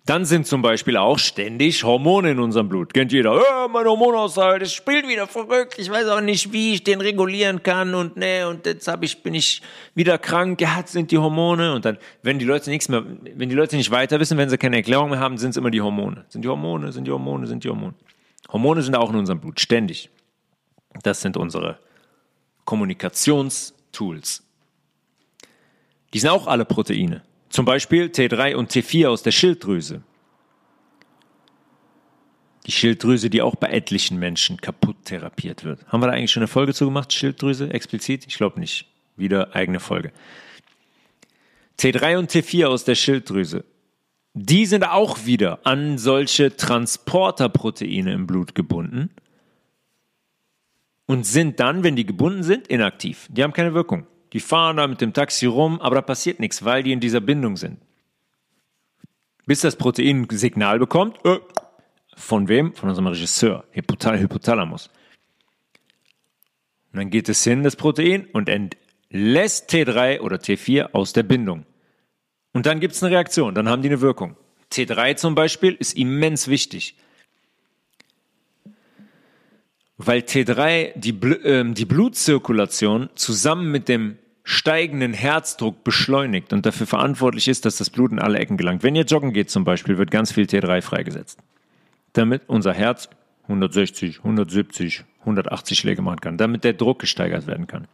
[0.05, 2.93] Dann sind zum Beispiel auch ständig Hormone in unserem Blut.
[2.93, 5.79] Kennt jeder, oh, mein Hormonaushalt, es spielt wieder verrückt.
[5.79, 9.23] Ich weiß auch nicht, wie ich den regulieren kann und ne, und jetzt hab ich,
[9.23, 9.63] bin ich
[9.95, 10.61] wieder krank.
[10.61, 11.73] Ja, sind die Hormone.
[11.73, 14.59] Und dann, wenn die Leute nichts mehr, wenn die Leute nicht weiter wissen, wenn sie
[14.59, 16.25] keine Erklärung mehr haben, sind es immer die Hormone.
[16.29, 17.95] Sind die Hormone, sind die Hormone, sind die Hormone.
[18.53, 20.11] Hormone sind auch in unserem Blut, ständig.
[21.01, 21.79] Das sind unsere
[22.65, 24.43] Kommunikationstools.
[26.13, 27.23] Die sind auch alle Proteine.
[27.55, 30.01] Zum Beispiel T3 und T4 aus der Schilddrüse.
[32.65, 35.87] Die Schilddrüse, die auch bei etlichen Menschen kaputt therapiert wird.
[35.87, 37.13] Haben wir da eigentlich schon eine Folge zu gemacht?
[37.13, 38.25] Schilddrüse explizit?
[38.27, 38.87] Ich glaube nicht.
[39.15, 40.11] Wieder eigene Folge.
[41.79, 43.63] T3 und T4 aus der Schilddrüse.
[44.33, 49.11] Die sind auch wieder an solche Transporterproteine im Blut gebunden
[51.05, 53.29] und sind dann, wenn die gebunden sind, inaktiv.
[53.31, 54.07] Die haben keine Wirkung.
[54.35, 57.21] Die fahren da mit dem Taxi rum, aber da passiert nichts, weil die in dieser
[57.21, 57.79] Bindung sind.
[59.45, 61.39] Bis das Protein ein Signal bekommt, äh,
[62.17, 62.73] von wem?
[62.73, 64.89] Von unserem Regisseur, Hypothal Hypothalamus.
[66.91, 71.65] Und dann geht es hin, das Protein, und entlässt T3 oder T4 aus der Bindung.
[72.51, 74.35] Und dann gibt es eine Reaktion, dann haben die eine Wirkung.
[74.69, 76.97] T3 zum Beispiel ist immens wichtig,
[79.95, 87.47] weil T3 die, äh, die Blutzirkulation zusammen mit dem steigenden Herzdruck beschleunigt und dafür verantwortlich
[87.47, 88.83] ist, dass das Blut in alle Ecken gelangt.
[88.83, 91.39] Wenn ihr joggen geht zum Beispiel, wird ganz viel T3 freigesetzt,
[92.13, 93.09] damit unser Herz
[93.43, 97.87] 160, 170, 180 Schläge machen kann, damit der Druck gesteigert werden kann.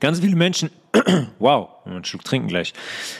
[0.00, 0.70] Ganz viele Menschen,
[1.38, 2.72] wow, einen Schluck trinken gleich.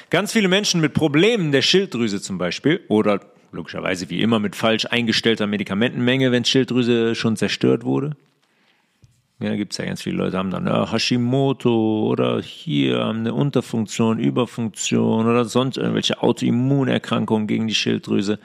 [0.08, 3.20] Ganz viele Menschen mit Problemen der Schilddrüse zum Beispiel oder
[3.52, 8.16] logischerweise wie immer mit falsch eingestellter Medikamentenmenge, wenn Schilddrüse schon zerstört wurde,
[9.42, 13.34] ja, gibt es ja ganz viele Leute, haben dann ja, Hashimoto oder hier haben eine
[13.34, 18.38] Unterfunktion, Überfunktion oder sonst irgendwelche Autoimmunerkrankungen gegen die Schilddrüse.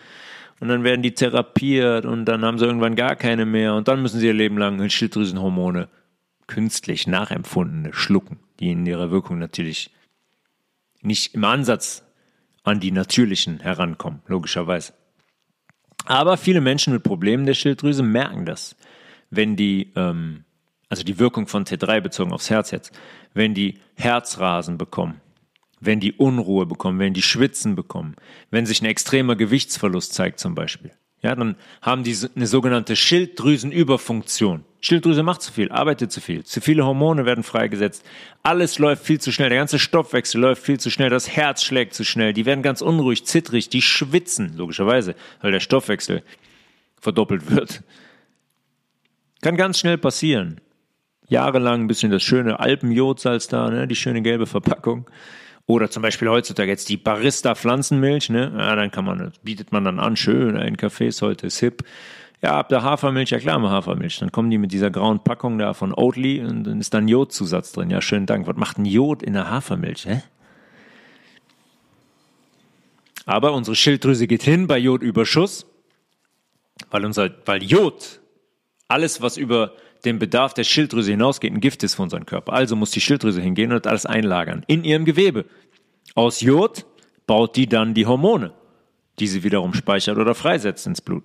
[0.59, 4.01] Und dann werden die therapiert und dann haben sie irgendwann gar keine mehr und dann
[4.01, 5.87] müssen sie ihr Leben lang Schilddrüsenhormone
[6.47, 9.91] künstlich nachempfundene schlucken, die in ihrer Wirkung natürlich
[11.01, 12.03] nicht im Ansatz
[12.63, 14.93] an die natürlichen herankommen, logischerweise.
[16.05, 18.75] Aber viele Menschen mit Problemen der Schilddrüse merken das,
[19.29, 20.45] wenn die ähm,
[20.89, 22.91] also die Wirkung von T3 bezogen aufs Herz jetzt,
[23.33, 25.21] wenn die Herzrasen bekommen
[25.79, 28.15] wenn die Unruhe bekommen, wenn die Schwitzen bekommen,
[28.49, 30.91] wenn sich ein extremer Gewichtsverlust zeigt zum Beispiel.
[31.21, 34.63] Ja, dann haben die eine sogenannte Schilddrüsenüberfunktion.
[34.81, 38.05] Schilddrüse macht zu viel, arbeitet zu viel, zu viele Hormone werden freigesetzt,
[38.43, 41.95] alles läuft viel zu schnell, der ganze Stoffwechsel läuft viel zu schnell, das Herz schlägt
[41.95, 46.21] zu schnell, die werden ganz unruhig, zittrig, die schwitzen, logischerweise, weil der Stoffwechsel
[47.01, 47.83] verdoppelt wird.
[49.41, 50.61] Kann ganz schnell passieren.
[51.27, 55.09] Jahrelang ein bisschen das schöne Alpenjodsalz da, ne, die schöne gelbe Verpackung.
[55.65, 58.53] Oder zum Beispiel heutzutage jetzt die Barista Pflanzenmilch, ne?
[58.57, 61.83] Ja, dann kann man, bietet man dann an, schön, ein Kaffee ist heute ist hip.
[62.41, 64.19] Ja, ab der Hafermilch, ja klar, mal Hafermilch.
[64.19, 67.73] Dann kommen die mit dieser grauen Packung da von Oatly und dann ist dann Jodzusatz
[67.73, 67.89] drin.
[67.89, 68.47] Ja, schönen Dank.
[68.47, 70.21] Was macht ein Jod in der Hafermilch, hä?
[73.25, 75.65] Aber unsere Schilddrüse geht hin bei Jodüberschuss,
[76.91, 78.21] weil unser, weil Jod,
[78.87, 79.73] alles was über
[80.07, 82.53] den Bedarf der Schilddrüse hinausgeht, ein Gift ist für unseren Körper.
[82.53, 85.45] Also muss die Schilddrüse hingehen und alles einlagern in ihrem Gewebe.
[86.15, 86.85] Aus Jod
[87.27, 88.53] baut die dann die Hormone,
[89.19, 91.23] die sie wiederum speichert oder freisetzt ins Blut.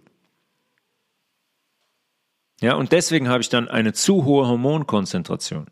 [2.60, 5.66] Ja, und deswegen habe ich dann eine zu hohe Hormonkonzentration.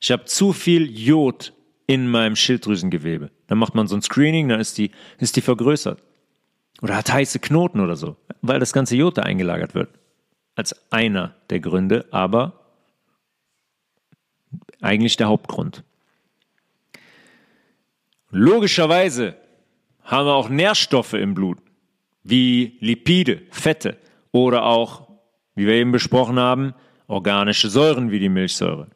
[0.00, 1.52] Ich habe zu viel Jod
[1.86, 3.30] in meinem Schilddrüsengewebe.
[3.46, 6.02] Dann macht man so ein Screening, dann ist die, ist die vergrößert.
[6.82, 9.99] Oder hat heiße Knoten oder so, weil das ganze Jod da eingelagert wird
[10.60, 12.52] als einer der Gründe, aber
[14.82, 15.84] eigentlich der Hauptgrund.
[18.28, 19.36] Logischerweise
[20.02, 21.62] haben wir auch Nährstoffe im Blut,
[22.24, 23.96] wie Lipide, Fette
[24.32, 25.08] oder auch,
[25.54, 26.74] wie wir eben besprochen haben,
[27.06, 28.88] organische Säuren wie die Milchsäure.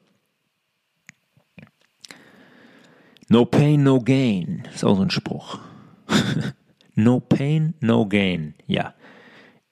[3.31, 5.61] No pain, no gain, ist auch so ein Spruch.
[6.95, 8.93] no pain, no gain, ja.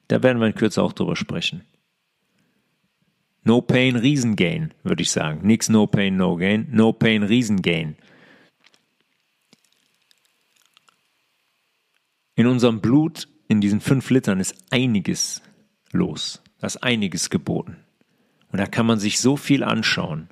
[0.08, 1.66] Da werden wir in Kürze auch drüber sprechen.
[3.44, 5.46] No Pain, Riesengain, würde ich sagen.
[5.46, 6.68] Nix No Pain, No Gain.
[6.70, 7.96] No Pain, Riesengain.
[12.34, 15.42] In unserem Blut, in diesen fünf Litern, ist einiges
[15.90, 16.42] los.
[16.58, 17.76] Da ist einiges geboten.
[18.50, 20.28] Und da kann man sich so viel anschauen.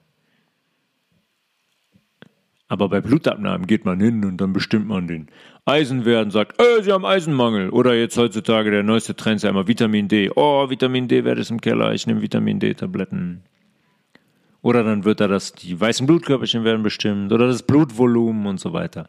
[2.68, 5.28] Aber bei Blutabnahmen geht man hin und dann bestimmt man den
[5.64, 7.70] Eisenwert und sagt, äh, Sie haben Eisenmangel.
[7.70, 10.30] Oder jetzt heutzutage der neueste Trend ist ja immer Vitamin D.
[10.34, 13.42] Oh, Vitamin D-Wert ist im Keller, ich nehme Vitamin D-Tabletten.
[14.62, 18.72] Oder dann wird da das, die weißen Blutkörperchen werden bestimmt oder das Blutvolumen und so
[18.72, 19.08] weiter.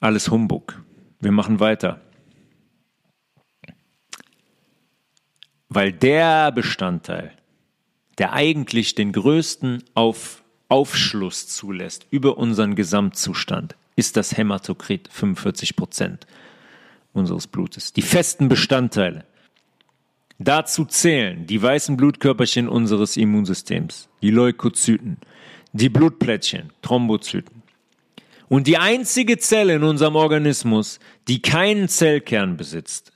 [0.00, 0.82] Alles Humbug.
[1.20, 2.00] Wir machen weiter.
[5.68, 7.32] Weil der Bestandteil,
[8.18, 16.26] der eigentlich den größten auf, Aufschluss zulässt über unseren Gesamtzustand, ist das Hämatokrit 45 Prozent
[17.12, 17.92] unseres Blutes.
[17.92, 19.24] Die festen Bestandteile.
[20.38, 25.18] Dazu zählen die weißen Blutkörperchen unseres Immunsystems, die Leukozyten,
[25.72, 27.62] die Blutplättchen, Thrombozyten.
[28.48, 33.12] Und die einzige Zelle in unserem Organismus, die keinen Zellkern besitzt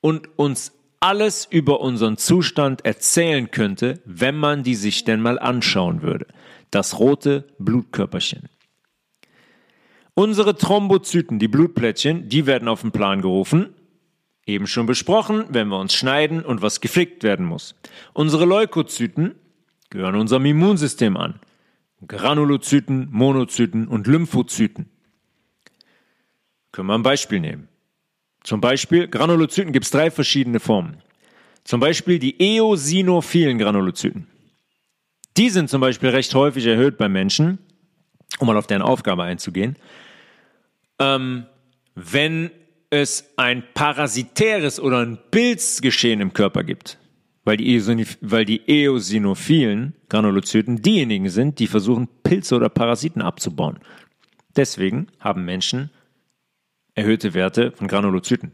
[0.00, 6.02] und uns alles über unseren Zustand erzählen könnte, wenn man die sich denn mal anschauen
[6.02, 6.26] würde.
[6.70, 8.48] Das rote Blutkörperchen.
[10.14, 13.74] Unsere Thrombozyten, die Blutplättchen, die werden auf den Plan gerufen.
[14.46, 17.74] Eben schon besprochen, wenn wir uns schneiden und was geflickt werden muss.
[18.14, 19.34] Unsere Leukozyten
[19.90, 21.40] gehören unserem Immunsystem an.
[22.06, 24.88] Granulozyten, Monozyten und Lymphozyten.
[26.72, 27.68] Können wir ein Beispiel nehmen.
[28.42, 30.98] Zum Beispiel, Granulozyten gibt es drei verschiedene Formen.
[31.64, 34.28] Zum Beispiel die eosinophilen Granulozyten.
[35.36, 37.58] Die sind zum Beispiel recht häufig erhöht bei Menschen,
[38.38, 39.76] um mal auf deren Aufgabe einzugehen,
[40.98, 41.46] ähm,
[41.94, 42.50] wenn
[42.90, 46.98] es ein parasitäres oder ein Pilzgeschehen im Körper gibt.
[47.44, 53.78] Weil die, weil die eosinophilen Granulozyten diejenigen sind, die versuchen, Pilze oder Parasiten abzubauen.
[54.56, 55.90] Deswegen haben Menschen
[56.94, 58.52] erhöhte Werte von Granulozyten.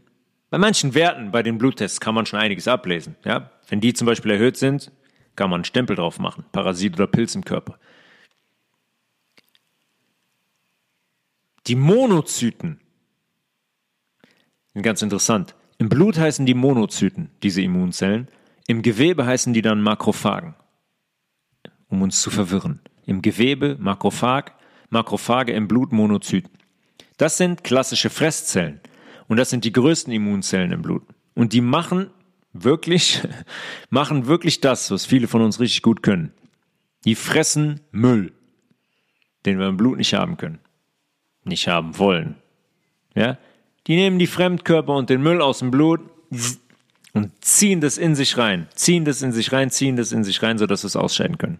[0.51, 3.15] Bei manchen Werten bei den Bluttests kann man schon einiges ablesen.
[3.25, 3.49] Ja?
[3.67, 4.91] Wenn die zum Beispiel erhöht sind,
[5.35, 6.45] kann man einen Stempel drauf machen.
[6.51, 7.79] Parasit oder Pilz im Körper.
[11.67, 12.79] Die Monozyten
[14.73, 15.55] sind ganz interessant.
[15.77, 18.27] Im Blut heißen die Monozyten, diese Immunzellen.
[18.67, 20.55] Im Gewebe heißen die dann Makrophagen,
[21.89, 22.81] um uns zu verwirren.
[23.05, 24.55] Im Gewebe Makrophag,
[24.89, 26.51] Makrophage im Blut Monozyten.
[27.17, 28.79] Das sind klassische Fresszellen.
[29.27, 31.03] Und das sind die größten Immunzellen im Blut.
[31.33, 32.11] Und die machen
[32.53, 33.21] wirklich,
[33.89, 36.31] machen wirklich das, was viele von uns richtig gut können.
[37.05, 38.31] Die fressen Müll,
[39.45, 40.59] den wir im Blut nicht haben können.
[41.43, 42.35] Nicht haben wollen.
[43.15, 43.37] Ja?
[43.87, 45.99] Die nehmen die Fremdkörper und den Müll aus dem Blut
[47.13, 48.67] und ziehen das in sich rein.
[48.73, 51.59] Ziehen das in sich rein, ziehen das in sich rein, sodass wir es ausscheiden können.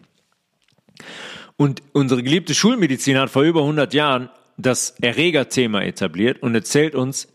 [1.57, 7.27] Und unsere geliebte Schulmedizin hat vor über 100 Jahren das Erregerthema etabliert und erzählt uns,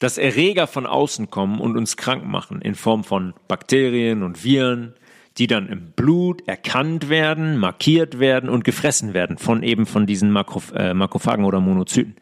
[0.00, 4.94] dass Erreger von außen kommen und uns krank machen in Form von Bakterien und Viren,
[5.38, 10.32] die dann im Blut erkannt werden, markiert werden und gefressen werden von eben von diesen
[10.32, 12.16] Makroph äh, Makrophagen oder Monozyten.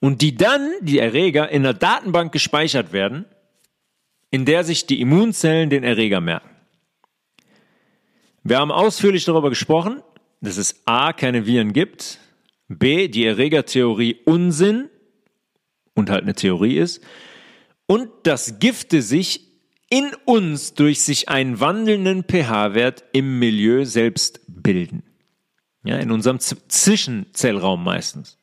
[0.00, 3.24] Und die dann, die Erreger, in einer Datenbank gespeichert werden,
[4.32, 6.50] in der sich die Immunzellen den Erreger merken.
[8.42, 10.02] Wir haben ausführlich darüber gesprochen,
[10.40, 12.18] dass es A, keine Viren gibt,
[12.68, 14.88] B, die Erregertheorie Unsinn
[15.94, 17.02] und halt eine Theorie ist,
[17.86, 19.52] und dass Gifte sich
[19.90, 25.02] in uns durch sich einen wandelnden pH-Wert im Milieu selbst bilden.
[25.84, 28.38] Ja, in unserem Zwischenzellraum meistens.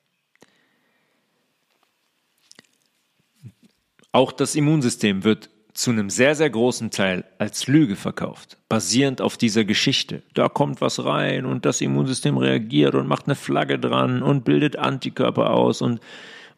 [4.12, 9.38] Auch das Immunsystem wird zu einem sehr, sehr großen Teil als Lüge verkauft, basierend auf
[9.38, 10.24] dieser Geschichte.
[10.34, 14.76] Da kommt was rein und das Immunsystem reagiert und macht eine Flagge dran und bildet
[14.76, 16.02] Antikörper aus und,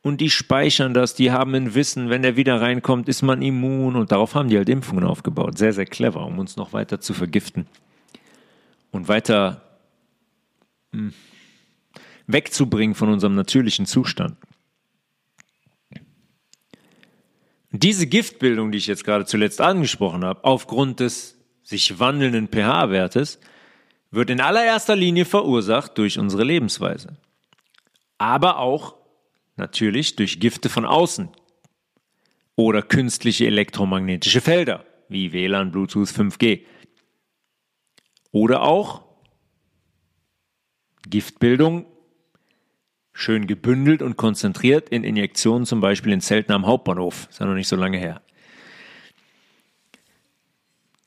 [0.01, 3.95] und die speichern das, die haben ein Wissen, wenn der wieder reinkommt, ist man immun
[3.95, 5.57] und darauf haben die halt Impfungen aufgebaut.
[5.57, 7.67] Sehr, sehr clever, um uns noch weiter zu vergiften
[8.91, 9.61] und weiter
[10.91, 11.13] hm,
[12.25, 14.35] wegzubringen von unserem natürlichen Zustand.
[17.71, 23.39] Diese Giftbildung, die ich jetzt gerade zuletzt angesprochen habe, aufgrund des sich wandelnden pH-Wertes,
[24.09, 27.15] wird in allererster Linie verursacht durch unsere Lebensweise.
[28.17, 28.95] Aber auch
[29.61, 31.29] natürlich durch Gifte von außen
[32.55, 36.65] oder künstliche elektromagnetische Felder wie WLAN, Bluetooth, 5G.
[38.31, 39.03] Oder auch
[41.09, 41.85] Giftbildung
[43.13, 47.27] schön gebündelt und konzentriert in Injektionen, zum Beispiel in Zelten am Hauptbahnhof.
[47.29, 48.21] Ist ja noch nicht so lange her.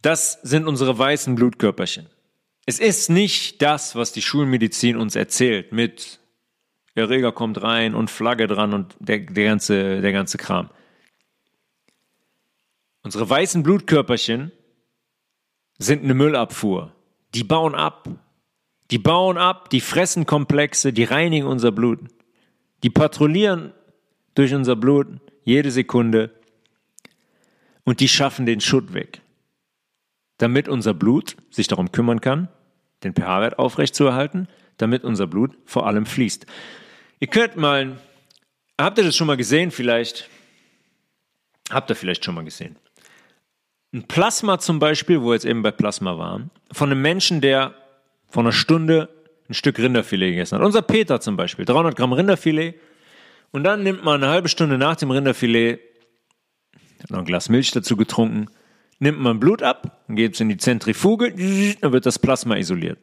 [0.03, 2.09] Das sind unsere weißen Blutkörperchen.
[2.67, 6.21] Es ist nicht das, was die Schulmedizin uns erzählt mit
[6.95, 10.71] Erreger kommt rein und Flagge dran und der, der, ganze, der ganze Kram.
[13.03, 14.53] Unsere weißen Blutkörperchen
[15.79, 16.95] sind eine Müllabfuhr.
[17.35, 18.09] Die bauen ab,
[18.91, 21.99] die bauen ab, die fressen Komplexe, die reinigen unser Blut.
[22.83, 23.73] Die patrouillieren
[24.35, 25.09] durch unser Blut
[25.43, 26.31] jede Sekunde
[27.85, 29.21] und die schaffen den Schutt weg.
[30.39, 32.49] Damit unser Blut sich darum kümmern kann,
[33.03, 36.47] den pH-Wert aufrechtzuerhalten, damit unser Blut vor allem fließt.
[37.25, 37.97] Ihr könnt mal,
[38.79, 40.29] habt ihr das schon mal gesehen vielleicht?
[41.70, 42.77] Habt ihr vielleicht schon mal gesehen?
[43.95, 47.72] Ein Plasma zum Beispiel, wo wir jetzt eben bei Plasma waren, von einem Menschen, der
[48.29, 49.09] vor einer Stunde
[49.49, 50.66] ein Stück Rinderfilet gegessen hat.
[50.66, 52.75] Unser Peter zum Beispiel, 300 Gramm Rinderfilet.
[53.53, 55.81] Und dann nimmt man eine halbe Stunde nach dem Rinderfilet,
[57.03, 58.51] hat noch ein Glas Milch dazu getrunken,
[58.99, 61.31] nimmt man Blut ab, geht es in die Zentrifuge,
[61.81, 62.99] dann wird das Plasma isoliert.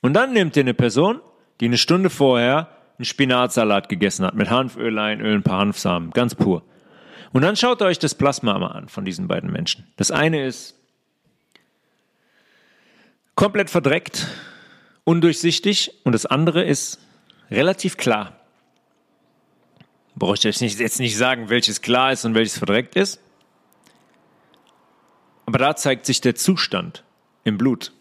[0.00, 1.20] Und dann nimmt ihr eine Person,
[1.60, 6.34] die eine Stunde vorher einen Spinatsalat gegessen hat mit Hanföl, Öl, ein paar Hanfsamen, ganz
[6.34, 6.64] pur.
[7.32, 9.86] Und dann schaut euch das Plasma mal an von diesen beiden Menschen.
[9.96, 10.74] Das eine ist
[13.34, 14.26] komplett verdreckt,
[15.04, 16.98] undurchsichtig und das andere ist
[17.50, 18.34] relativ klar.
[20.16, 23.20] Brauche ich euch nicht, jetzt nicht sagen, welches klar ist und welches verdreckt ist.
[25.46, 27.04] Aber da zeigt sich der Zustand
[27.44, 27.92] im Blut.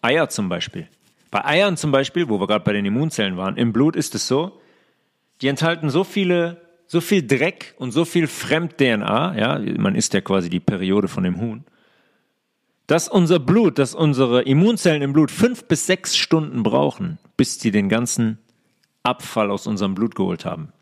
[0.00, 0.88] Eier zum Beispiel.
[1.30, 4.26] Bei Eiern zum Beispiel, wo wir gerade bei den Immunzellen waren, im Blut ist es
[4.26, 4.60] so,
[5.40, 10.20] die enthalten so viele, so viel Dreck und so viel Fremd-DNA, ja, man isst ja
[10.20, 11.64] quasi die Periode von dem Huhn,
[12.86, 17.70] dass unser Blut, dass unsere Immunzellen im Blut fünf bis sechs Stunden brauchen, bis sie
[17.70, 18.38] den ganzen
[19.02, 20.72] Abfall aus unserem Blut geholt haben.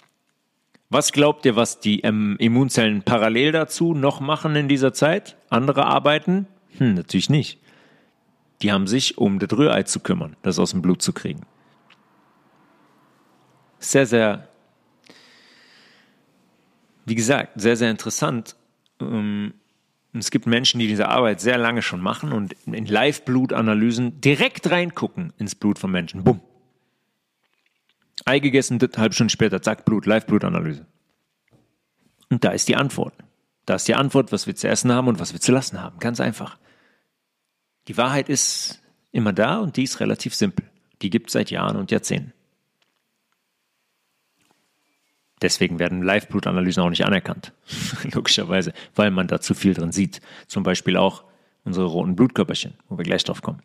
[0.89, 5.37] Was glaubt ihr, was die ähm, Immunzellen parallel dazu noch machen in dieser Zeit?
[5.51, 6.47] Andere arbeiten?
[6.79, 7.59] Hm, natürlich nicht.
[8.63, 11.43] Die haben sich um das Rührei zu kümmern, das aus dem Blut zu kriegen.
[13.79, 14.49] Sehr, sehr,
[17.05, 18.57] wie gesagt, sehr, sehr interessant.
[19.01, 19.55] Ähm,
[20.15, 25.33] es gibt Menschen, die diese Arbeit sehr lange schon machen und in Live-Blutanalysen direkt reingucken
[25.39, 26.25] ins Blut von Menschen.
[26.25, 26.41] Bumm.
[28.25, 30.87] Ei gegessen, halb Stunde später, zack, Blut, Live-Blutanalyse.
[32.31, 33.15] Und da ist die Antwort.
[33.67, 35.99] Da ist die Antwort, was wir zu essen haben und was wir zu lassen haben.
[35.99, 36.59] Ganz einfach.
[37.89, 38.83] Die Wahrheit ist
[39.13, 40.69] immer da und die ist relativ simpel.
[41.03, 42.33] Die gibt es seit Jahren und Jahrzehnten.
[45.43, 47.53] Deswegen werden Live-Blutanalysen auch nicht anerkannt.
[48.13, 50.21] Logischerweise, weil man da zu viel drin sieht.
[50.47, 51.25] Zum Beispiel auch
[51.65, 53.63] unsere roten Blutkörperchen, wo wir gleich drauf kommen.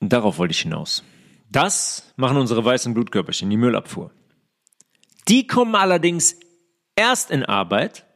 [0.00, 1.02] Darauf wollte ich hinaus.
[1.50, 4.12] Das machen unsere weißen Blutkörperchen, die Müllabfuhr.
[5.26, 6.36] Die kommen allerdings
[6.94, 8.06] erst in Arbeit,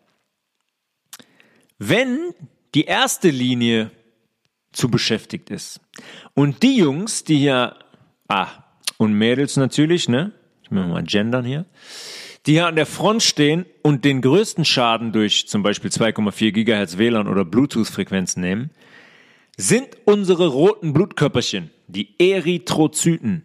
[1.88, 2.34] wenn
[2.74, 3.90] die erste Linie
[4.72, 5.80] zu beschäftigt ist.
[6.34, 7.76] Und die Jungs, die hier,
[8.28, 8.48] ah,
[8.98, 10.32] und Mädels natürlich, ne?
[10.62, 11.66] Ich will mal gendern hier.
[12.46, 16.98] Die hier an der Front stehen und den größten Schaden durch zum Beispiel 2,4 Gigahertz
[16.98, 18.70] WLAN oder Bluetooth-Frequenzen nehmen,
[19.56, 23.44] sind unsere roten Blutkörperchen, die Erythrozyten.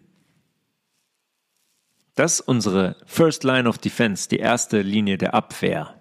[2.14, 5.97] Das ist unsere First Line of Defense, die erste Linie der Abwehr.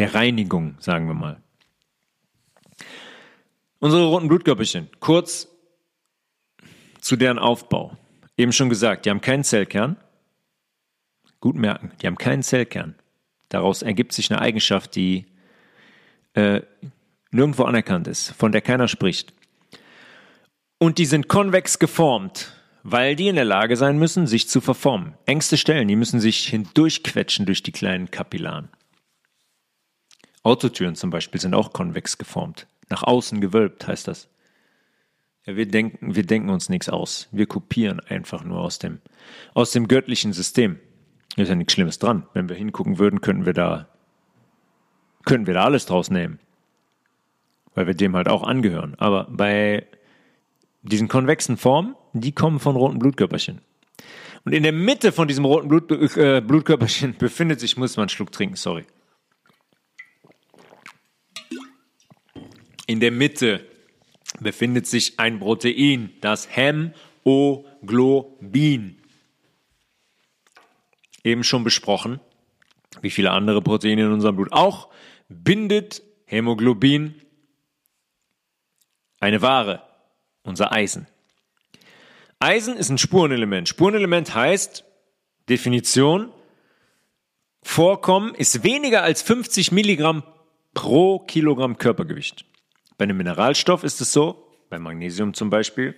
[0.00, 1.42] Der Reinigung, sagen wir mal.
[3.80, 5.46] Unsere roten Blutkörperchen, kurz
[7.02, 7.98] zu deren Aufbau.
[8.38, 9.98] Eben schon gesagt, die haben keinen Zellkern.
[11.40, 12.94] Gut merken, die haben keinen Zellkern.
[13.50, 15.26] Daraus ergibt sich eine Eigenschaft, die
[16.32, 16.62] äh,
[17.30, 19.34] nirgendwo anerkannt ist, von der keiner spricht.
[20.78, 25.12] Und die sind konvex geformt, weil die in der Lage sein müssen, sich zu verformen.
[25.26, 28.70] Engste Stellen, die müssen sich hindurchquetschen durch die kleinen Kapillaren.
[30.42, 32.66] Autotüren zum Beispiel sind auch konvex geformt.
[32.88, 34.28] Nach außen gewölbt heißt das.
[35.46, 37.28] Ja, wir denken, wir denken uns nichts aus.
[37.32, 39.00] Wir kopieren einfach nur aus dem,
[39.54, 40.78] aus dem göttlichen System.
[41.36, 42.26] Da ist ja nichts Schlimmes dran.
[42.34, 43.88] Wenn wir hingucken würden, könnten wir da,
[45.24, 46.40] könnten wir da alles draus nehmen.
[47.74, 48.96] Weil wir dem halt auch angehören.
[48.98, 49.86] Aber bei
[50.82, 53.60] diesen konvexen Formen, die kommen von roten Blutkörperchen.
[54.44, 58.08] Und in der Mitte von diesem roten Blut, äh, Blutkörperchen befindet sich, muss man einen
[58.08, 58.84] Schluck trinken, sorry.
[62.90, 63.64] In der Mitte
[64.40, 66.96] befindet sich ein Protein, das Hämoglobin.
[71.22, 72.18] Eben schon besprochen,
[73.00, 74.88] wie viele andere Proteine in unserem Blut auch,
[75.28, 77.14] bindet Hämoglobin
[79.20, 79.84] eine Ware,
[80.42, 81.06] unser Eisen.
[82.40, 83.68] Eisen ist ein Spurenelement.
[83.68, 84.84] Spurenelement heißt,
[85.48, 86.32] Definition,
[87.62, 90.24] Vorkommen ist weniger als 50 Milligramm
[90.74, 92.49] pro Kilogramm Körpergewicht.
[93.00, 95.94] Bei einem Mineralstoff ist es so, bei Magnesium zum Beispiel,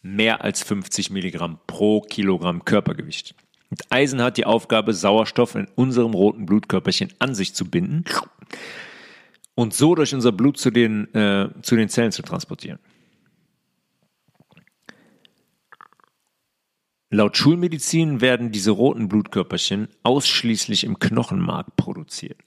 [0.00, 3.34] mehr als 50 Milligramm pro Kilogramm Körpergewicht.
[3.68, 8.04] Und Eisen hat die Aufgabe, Sauerstoff in unserem roten Blutkörperchen an sich zu binden
[9.54, 12.78] und so durch unser Blut zu den, äh, zu den Zellen zu transportieren.
[17.10, 22.38] Laut Schulmedizin werden diese roten Blutkörperchen ausschließlich im Knochenmark produziert.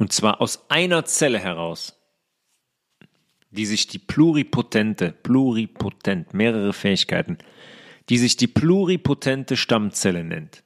[0.00, 1.94] Und zwar aus einer Zelle heraus,
[3.50, 7.36] die sich die pluripotente, pluripotent, mehrere Fähigkeiten,
[8.08, 10.64] die sich die pluripotente Stammzelle nennt.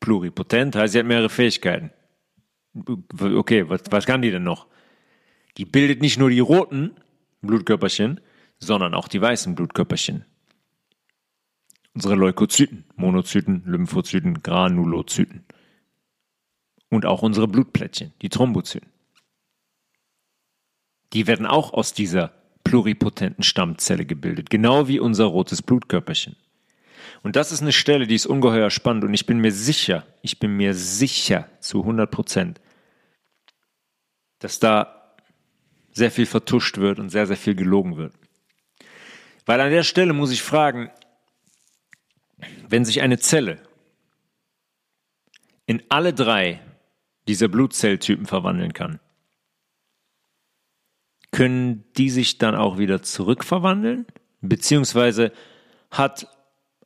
[0.00, 1.90] Pluripotent heißt, sie hat mehrere Fähigkeiten.
[3.18, 4.66] Okay, was, was kann die denn noch?
[5.56, 6.94] Die bildet nicht nur die roten
[7.40, 8.20] Blutkörperchen,
[8.58, 10.26] sondern auch die weißen Blutkörperchen.
[11.94, 15.46] Unsere Leukozyten, Monozyten, Lymphozyten, Granulozyten
[16.92, 18.90] und auch unsere Blutplättchen, die Thrombozyten.
[21.14, 22.34] Die werden auch aus dieser
[22.64, 26.36] pluripotenten Stammzelle gebildet, genau wie unser rotes Blutkörperchen.
[27.22, 30.38] Und das ist eine Stelle, die ist ungeheuer spannend und ich bin mir sicher, ich
[30.38, 32.60] bin mir sicher zu 100 Prozent,
[34.38, 35.14] dass da
[35.92, 38.12] sehr viel vertuscht wird und sehr, sehr viel gelogen wird.
[39.46, 40.90] Weil an der Stelle muss ich fragen,
[42.68, 43.62] wenn sich eine Zelle
[45.64, 46.60] in alle drei
[47.28, 49.00] dieser Blutzelltypen verwandeln kann,
[51.30, 54.06] können die sich dann auch wieder zurückverwandeln?
[54.42, 55.32] Beziehungsweise
[55.90, 56.26] hat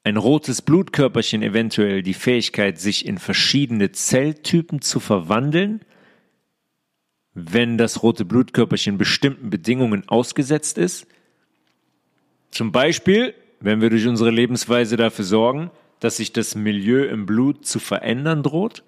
[0.04, 5.80] ein rotes Blutkörperchen eventuell die Fähigkeit, sich in verschiedene Zelltypen zu verwandeln,
[7.34, 11.08] wenn das rote Blutkörperchen bestimmten Bedingungen ausgesetzt ist?
[12.52, 17.66] Zum Beispiel, wenn wir durch unsere Lebensweise dafür sorgen, dass sich das Milieu im Blut
[17.66, 18.84] zu verändern droht?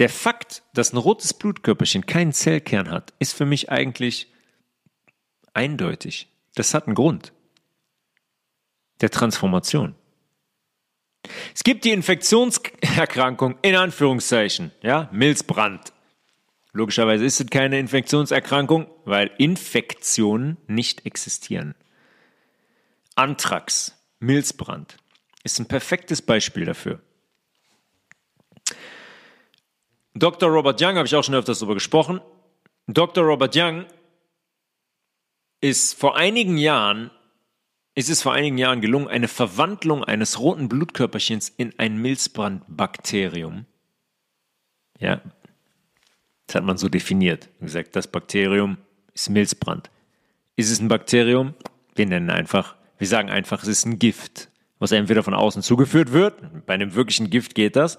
[0.00, 4.32] Der Fakt, dass ein rotes Blutkörperchen keinen Zellkern hat, ist für mich eigentlich
[5.52, 6.28] eindeutig.
[6.54, 7.34] Das hat einen Grund.
[9.02, 9.94] Der Transformation.
[11.54, 15.92] Es gibt die Infektionserkrankung in Anführungszeichen, ja, Milzbrand.
[16.72, 21.74] Logischerweise ist es keine Infektionserkrankung, weil Infektionen nicht existieren.
[23.16, 24.96] Anthrax, Milzbrand
[25.44, 27.02] ist ein perfektes Beispiel dafür.
[30.14, 30.50] Dr.
[30.50, 32.20] Robert Young habe ich auch schon öfters darüber gesprochen.
[32.86, 33.24] Dr.
[33.24, 33.86] Robert Young
[35.60, 37.10] ist vor einigen Jahren
[37.94, 43.66] ist es vor einigen Jahren gelungen, eine Verwandlung eines roten Blutkörperchens in ein Milzbrandbakterium.
[44.98, 45.20] Ja,
[46.46, 47.48] das hat man so definiert.
[47.58, 48.78] Wie gesagt, das Bakterium
[49.12, 49.90] ist Milzbrand.
[50.56, 51.54] Ist es ein Bakterium?
[51.94, 56.12] Wir nennen einfach, wir sagen einfach, es ist ein Gift, was entweder von außen zugeführt
[56.12, 56.66] wird.
[56.66, 57.98] Bei einem wirklichen Gift geht das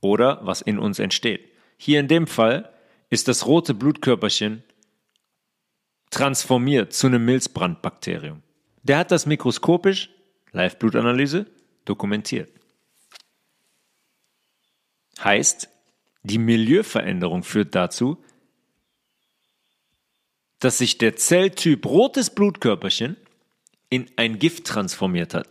[0.00, 1.50] oder was in uns entsteht.
[1.76, 2.72] Hier in dem Fall
[3.08, 4.62] ist das rote Blutkörperchen
[6.10, 8.42] transformiert zu einem Milzbrandbakterium.
[8.82, 10.10] Der hat das mikroskopisch,
[10.52, 11.46] Live-Blutanalyse,
[11.84, 12.50] dokumentiert.
[15.22, 15.68] Heißt,
[16.22, 18.22] die Milieuveränderung führt dazu,
[20.58, 23.16] dass sich der Zelltyp rotes Blutkörperchen
[23.88, 25.48] in ein Gift transformiert hat,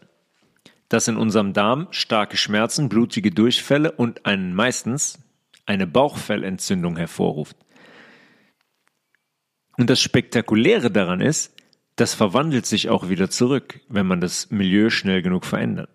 [0.89, 5.19] das in unserem Darm starke Schmerzen, blutige Durchfälle und einen meistens
[5.65, 7.55] eine Bauchfellentzündung hervorruft.
[9.77, 11.53] Und das Spektakuläre daran ist,
[11.95, 15.89] das verwandelt sich auch wieder zurück, wenn man das Milieu schnell genug verändert.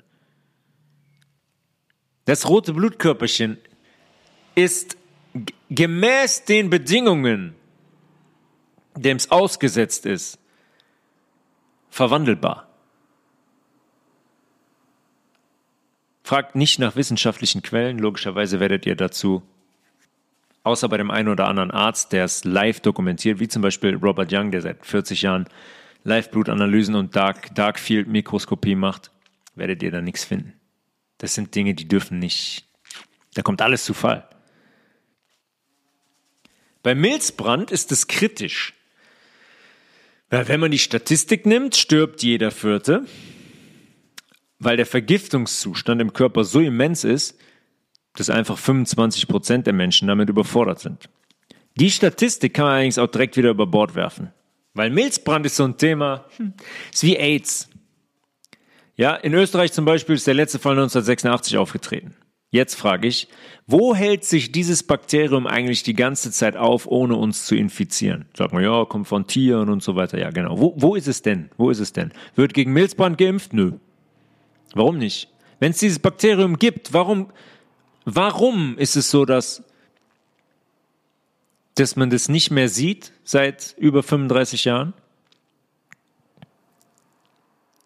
[2.24, 3.58] Das rote Blutkörperchen
[4.54, 4.96] ist
[5.70, 7.54] gemäß den Bedingungen,
[8.96, 10.38] dem es ausgesetzt ist,
[11.90, 12.73] verwandelbar.
[16.24, 19.42] Fragt nicht nach wissenschaftlichen Quellen, logischerweise werdet ihr dazu,
[20.62, 24.32] außer bei dem einen oder anderen Arzt, der es live dokumentiert, wie zum Beispiel Robert
[24.32, 25.46] Young, der seit 40 Jahren
[26.04, 29.10] Live-Blutanalysen und Dark, Darkfield-Mikroskopie macht,
[29.54, 30.54] werdet ihr da nichts finden.
[31.18, 32.64] Das sind Dinge, die dürfen nicht,
[33.34, 34.26] da kommt alles zu Fall.
[36.82, 38.72] Bei Milzbrand ist es kritisch.
[40.30, 43.04] Weil wenn man die Statistik nimmt, stirbt jeder Vierte,
[44.64, 47.38] weil der Vergiftungszustand im Körper so immens ist,
[48.14, 51.08] dass einfach 25 Prozent der Menschen damit überfordert sind.
[51.76, 54.32] Die Statistik kann man allerdings auch direkt wieder über Bord werfen.
[54.74, 56.52] Weil Milzbrand ist so ein Thema, hm,
[56.92, 57.68] ist wie AIDS.
[58.96, 62.14] Ja, in Österreich zum Beispiel ist der letzte Fall 1986 aufgetreten.
[62.50, 63.26] Jetzt frage ich,
[63.66, 68.26] wo hält sich dieses Bakterium eigentlich die ganze Zeit auf, ohne uns zu infizieren?
[68.36, 70.18] Sagt man, ja, kommt von Tieren und so weiter.
[70.18, 70.60] Ja, genau.
[70.60, 71.50] Wo, wo ist es denn?
[71.56, 72.12] Wo ist es denn?
[72.36, 73.52] Wird gegen Milzbrand geimpft?
[73.52, 73.72] Nö.
[74.74, 75.28] Warum nicht?
[75.60, 77.32] Wenn es dieses Bakterium gibt, warum,
[78.04, 79.62] warum ist es so, dass,
[81.76, 84.92] dass man das nicht mehr sieht seit über 35 Jahren?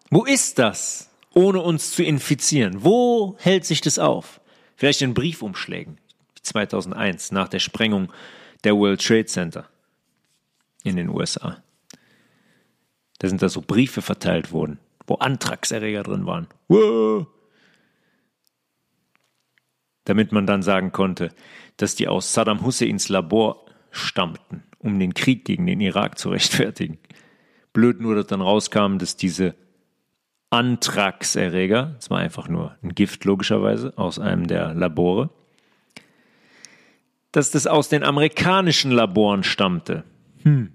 [0.09, 2.83] Wo ist das, ohne uns zu infizieren?
[2.83, 4.41] Wo hält sich das auf?
[4.75, 5.99] Vielleicht in Briefumschlägen,
[6.35, 8.11] wie 2001 nach der Sprengung
[8.63, 9.69] der World Trade Center
[10.83, 11.61] in den USA.
[13.19, 14.79] Da sind da so Briefe verteilt worden,
[15.09, 16.47] wo Antragserreger drin waren.
[16.67, 17.27] Wow.
[20.05, 21.29] Damit man dann sagen konnte,
[21.77, 26.99] dass die aus Saddam Husseins Labor stammten, um den Krieg gegen den Irak zu rechtfertigen.
[27.73, 29.55] Blöd nur, dass dann rauskam, dass diese
[30.49, 35.29] Antragserreger, das war einfach nur ein Gift logischerweise aus einem der Labore,
[37.31, 40.03] dass das aus den amerikanischen Laboren stammte.
[40.41, 40.71] Hm.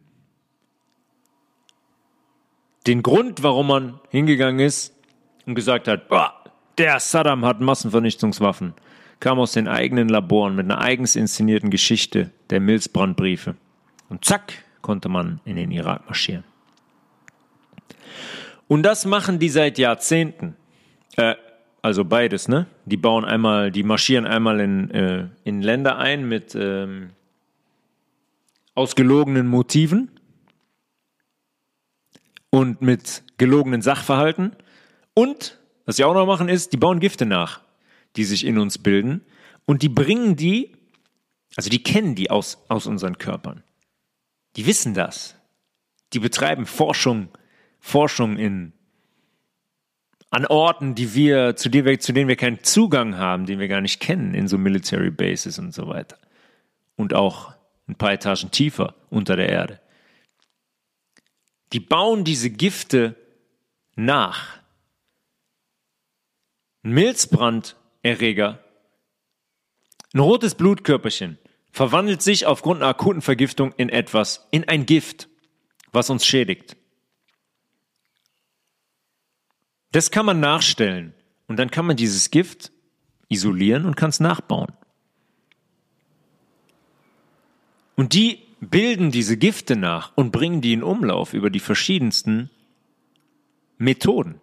[2.86, 4.94] Den Grund, warum man hingegangen ist
[5.46, 6.34] und gesagt hat, boah,
[6.76, 8.74] der Saddam hat Massenvernichtungswaffen,
[9.20, 13.56] kam aus den eigenen Laboren mit einer eigens inszenierten Geschichte der Milzbrandbriefe.
[14.10, 14.52] Und zack,
[14.82, 16.44] konnte man in den Irak marschieren.
[18.68, 20.56] Und das machen die seit Jahrzehnten.
[21.16, 21.36] Äh,
[21.80, 22.66] also beides, ne?
[22.86, 27.10] Die bauen einmal, die marschieren einmal in, äh, in Länder ein mit ähm,
[28.74, 30.10] ausgelogenen Motiven
[32.54, 34.54] und mit gelogenen Sachverhalten.
[35.12, 37.60] Und, was sie auch noch machen, ist, die bauen Gifte nach,
[38.14, 39.22] die sich in uns bilden.
[39.64, 40.70] Und die bringen die,
[41.56, 43.64] also die kennen die aus, aus unseren Körpern.
[44.54, 45.34] Die wissen das.
[46.12, 47.28] Die betreiben Forschung
[47.80, 48.72] Forschung in
[50.30, 53.68] an Orten, die wir, zu, denen wir, zu denen wir keinen Zugang haben, den wir
[53.68, 56.18] gar nicht kennen, in so Military Bases und so weiter.
[56.94, 57.52] Und auch
[57.88, 59.80] ein paar Etagen tiefer unter der Erde.
[61.74, 63.16] Die bauen diese Gifte
[63.96, 64.60] nach.
[66.84, 68.62] Ein Milzbranderreger,
[70.12, 71.36] ein rotes Blutkörperchen,
[71.72, 75.28] verwandelt sich aufgrund einer akuten Vergiftung in etwas, in ein Gift,
[75.90, 76.76] was uns schädigt.
[79.90, 81.12] Das kann man nachstellen.
[81.48, 82.70] Und dann kann man dieses Gift
[83.28, 84.72] isolieren und kann es nachbauen.
[87.96, 92.50] Und die bilden diese Gifte nach und bringen die in Umlauf über die verschiedensten
[93.78, 94.40] Methoden.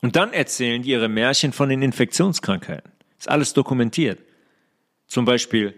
[0.00, 2.90] Und dann erzählen die ihre Märchen von den Infektionskrankheiten.
[3.18, 4.18] Ist alles dokumentiert.
[5.06, 5.74] Zum Beispiel,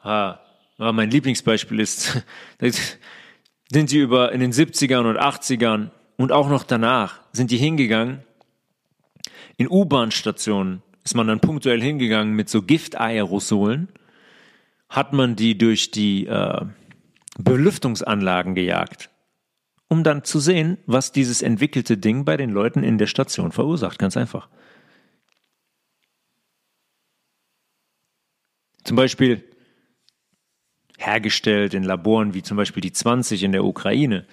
[0.00, 0.38] ah,
[0.78, 2.22] mein Lieblingsbeispiel ist,
[3.70, 8.22] sind sie über in den 70ern und 80ern und auch noch danach sind die hingegangen
[9.56, 13.88] in U-Bahn-Stationen ist man dann punktuell hingegangen mit so Giftaerosolen,
[14.88, 16.60] hat man die durch die äh,
[17.38, 19.10] Belüftungsanlagen gejagt,
[19.88, 23.98] um dann zu sehen, was dieses entwickelte Ding bei den Leuten in der Station verursacht.
[23.98, 24.48] Ganz einfach.
[28.84, 29.44] Zum Beispiel
[30.98, 34.26] hergestellt in Laboren wie zum Beispiel die 20 in der Ukraine,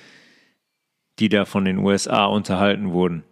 [1.19, 3.23] die da von den USA unterhalten wurden.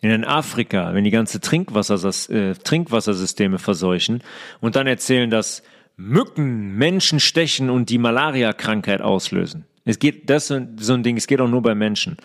[0.00, 1.96] In Afrika, wenn die ganze Trinkwasser,
[2.30, 4.22] äh, Trinkwassersysteme verseuchen
[4.60, 5.62] und dann erzählen, dass
[6.00, 9.66] Mücken Menschen stechen und die Malaria-Krankheit auslösen.
[9.84, 12.18] Es geht, das ist so ein Ding, es geht auch nur bei Menschen.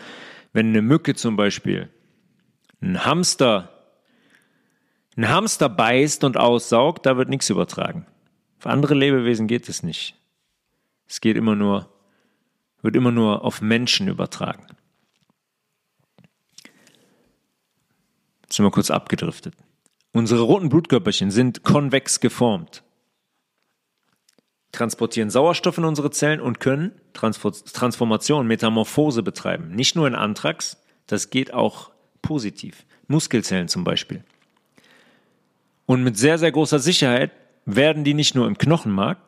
[0.53, 1.89] Wenn eine Mücke zum Beispiel
[2.81, 3.69] ein Hamster,
[5.17, 8.05] ein Hamster beißt und aussaugt, da wird nichts übertragen.
[8.59, 10.15] Für andere Lebewesen geht es nicht.
[11.07, 11.89] Es geht immer nur,
[12.83, 14.67] wird immer nur auf Menschen übertragen.
[18.43, 19.55] Jetzt sind wir kurz abgedriftet.
[20.11, 22.83] Unsere roten Blutkörperchen sind konvex geformt,
[24.73, 29.73] transportieren Sauerstoff in unsere Zellen und können Transformation, Metamorphose betreiben.
[29.73, 30.77] Nicht nur in Anthrax,
[31.07, 31.91] das geht auch
[32.21, 32.85] positiv.
[33.07, 34.23] Muskelzellen zum Beispiel.
[35.85, 37.31] Und mit sehr, sehr großer Sicherheit
[37.65, 39.19] werden die nicht nur im Knochenmark,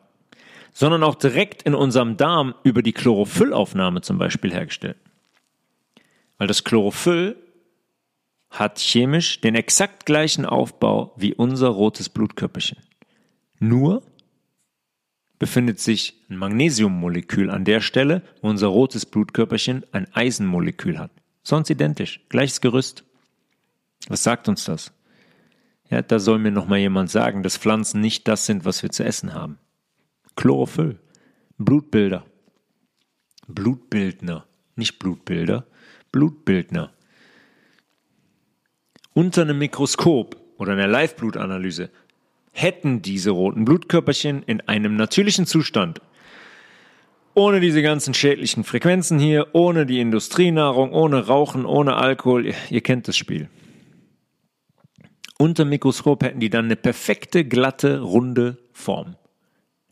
[0.72, 4.98] sondern auch direkt in unserem Darm über die Chlorophüllaufnahme zum Beispiel hergestellt.
[6.38, 7.36] Weil das Chlorophyll
[8.50, 12.78] hat chemisch den exakt gleichen Aufbau wie unser rotes Blutkörperchen.
[13.58, 14.02] Nur
[15.38, 21.10] befindet sich ein Magnesiummolekül an der Stelle, wo unser rotes Blutkörperchen ein Eisenmolekül hat.
[21.42, 23.04] Sonst identisch, gleiches Gerüst.
[24.08, 24.92] Was sagt uns das?
[25.90, 28.90] Ja, da soll mir noch mal jemand sagen, dass Pflanzen nicht das sind, was wir
[28.90, 29.58] zu essen haben.
[30.34, 30.98] Chlorophyll,
[31.58, 32.26] Blutbilder,
[33.46, 35.66] Blutbildner, nicht Blutbilder,
[36.12, 36.92] Blutbildner.
[39.12, 41.90] Unter einem Mikroskop oder einer Live-Blutanalyse
[42.56, 46.00] hätten diese roten Blutkörperchen in einem natürlichen Zustand
[47.36, 52.80] ohne diese ganzen schädlichen Frequenzen hier, ohne die Industrienahrung, ohne Rauchen, ohne Alkohol, ihr, ihr
[52.80, 53.50] kennt das Spiel.
[55.38, 59.16] Unter Mikroskop hätten die dann eine perfekte, glatte, runde Form.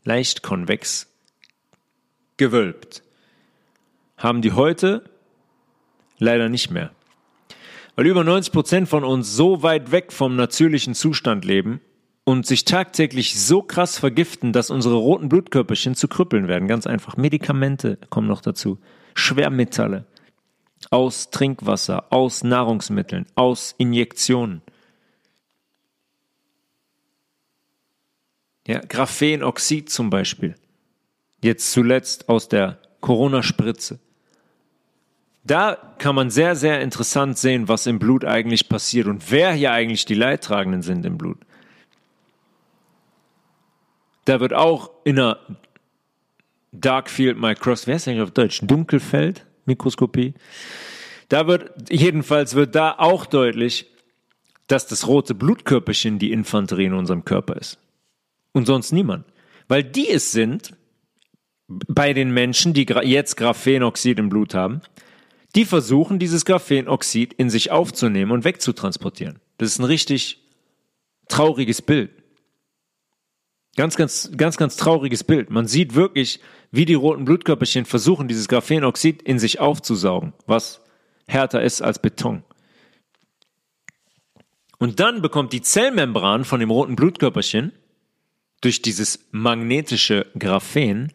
[0.03, 1.07] Leicht konvex,
[2.37, 3.03] gewölbt.
[4.17, 5.07] Haben die heute
[6.17, 6.89] leider nicht mehr.
[7.95, 11.79] Weil über 90 Prozent von uns so weit weg vom natürlichen Zustand leben
[12.25, 16.67] und sich tagtäglich so krass vergiften, dass unsere roten Blutkörperchen zu Krüppeln werden.
[16.67, 17.15] Ganz einfach.
[17.15, 18.79] Medikamente kommen noch dazu.
[19.13, 20.05] Schwermetalle.
[20.89, 24.61] Aus Trinkwasser, aus Nahrungsmitteln, aus Injektionen.
[28.67, 30.55] Ja, Graphenoxid zum Beispiel.
[31.43, 33.99] Jetzt zuletzt aus der Corona-Spritze.
[35.43, 39.71] Da kann man sehr, sehr interessant sehen, was im Blut eigentlich passiert und wer hier
[39.71, 41.44] eigentlich die Leidtragenden sind im Blut.
[44.25, 45.39] Da wird auch in einer
[46.71, 48.59] Darkfield Microscopy, wer ist eigentlich auf Deutsch?
[48.63, 50.33] Dunkelfeld Mikroskopie.
[51.29, 53.87] Da wird, jedenfalls wird da auch deutlich,
[54.67, 57.79] dass das rote Blutkörperchen die Infanterie in unserem Körper ist
[58.51, 59.25] und sonst niemand.
[59.67, 60.75] Weil die es sind,
[61.67, 64.81] bei den Menschen, die jetzt Graphenoxid im Blut haben,
[65.55, 69.39] die versuchen, dieses Graphenoxid in sich aufzunehmen und wegzutransportieren.
[69.57, 70.43] Das ist ein richtig
[71.27, 72.11] trauriges Bild.
[73.75, 75.49] Ganz, ganz, ganz, ganz trauriges Bild.
[75.49, 76.39] Man sieht wirklich,
[76.71, 80.81] wie die roten Blutkörperchen versuchen, dieses Graphenoxid in sich aufzusaugen, was
[81.27, 82.43] härter ist als Beton.
[84.77, 87.73] Und dann bekommt die Zellmembran von dem roten Blutkörperchen
[88.61, 91.11] durch dieses magnetische Graphen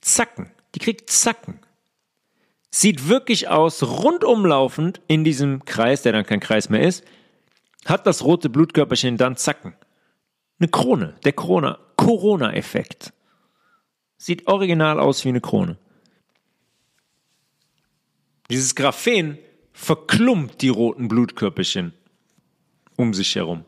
[0.00, 0.50] Zacken.
[0.74, 1.60] Die kriegt Zacken.
[2.70, 7.04] Sieht wirklich aus, rundumlaufend in diesem Kreis, der dann kein Kreis mehr ist,
[7.86, 9.74] hat das rote Blutkörperchen dann Zacken.
[10.58, 13.12] Eine Krone, der Corona, Corona-Effekt.
[14.16, 15.76] Sieht original aus wie eine Krone.
[18.50, 19.38] Dieses Graphen
[19.72, 21.92] verklumpt die roten Blutkörperchen
[22.96, 23.64] um sich herum.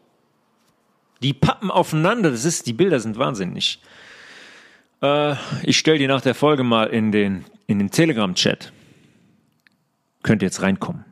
[1.22, 3.80] Die pappen aufeinander, das ist, die Bilder sind wahnsinnig.
[5.02, 8.72] Äh, ich stelle die nach der Folge mal in den, in den Telegram-Chat.
[10.22, 11.04] Könnt ihr jetzt reinkommen.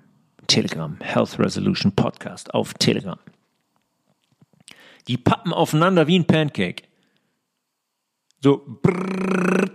[0.46, 3.18] Telegram, Health Resolution Podcast auf Telegram.
[5.08, 6.84] Die pappen aufeinander wie ein Pancake.
[8.40, 9.70] So brrr,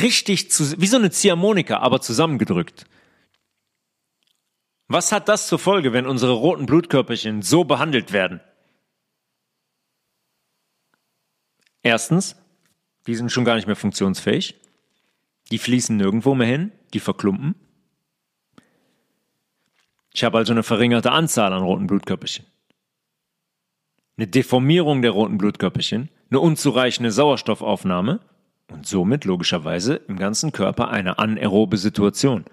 [0.00, 2.86] richtig zu, wie so eine Ziehharmonika, aber zusammengedrückt.
[4.88, 8.40] Was hat das zur Folge, wenn unsere roten Blutkörperchen so behandelt werden?
[11.82, 12.36] Erstens,
[13.06, 14.54] die sind schon gar nicht mehr funktionsfähig.
[15.50, 17.54] Die fließen nirgendwo mehr hin, die verklumpen.
[20.12, 22.44] Ich habe also eine verringerte Anzahl an roten Blutkörperchen.
[24.18, 28.18] Eine Deformierung der roten Blutkörperchen, eine unzureichende Sauerstoffaufnahme
[28.66, 32.44] und somit logischerweise im ganzen Körper eine anaerobe Situation,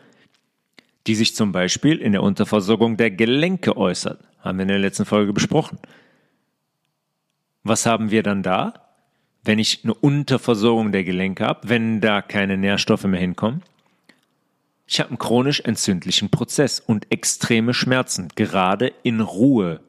[1.08, 5.06] die sich zum Beispiel in der Unterversorgung der Gelenke äußert, haben wir in der letzten
[5.06, 5.80] Folge besprochen
[7.64, 8.74] Was haben wir dann da?
[9.44, 13.64] Wenn ich eine Unterversorgung der Gelenke habe, wenn da keine Nährstoffe mehr hinkommen?
[14.86, 19.80] Ich habe einen chronisch entzündlichen Prozess und extreme Schmerzen, gerade in Ruhe,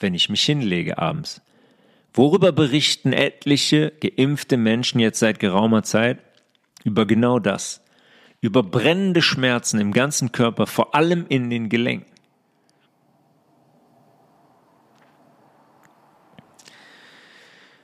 [0.00, 1.42] wenn ich mich hinlege abends.
[2.12, 6.18] Worüber berichten etliche geimpfte Menschen jetzt seit geraumer Zeit?
[6.84, 7.82] Über genau das.
[8.40, 12.12] Über brennende Schmerzen im ganzen Körper, vor allem in den Gelenken.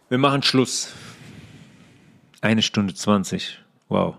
[0.08, 0.92] Wir machen Schluss.
[2.40, 3.60] Eine Stunde zwanzig.
[3.88, 4.16] Wow.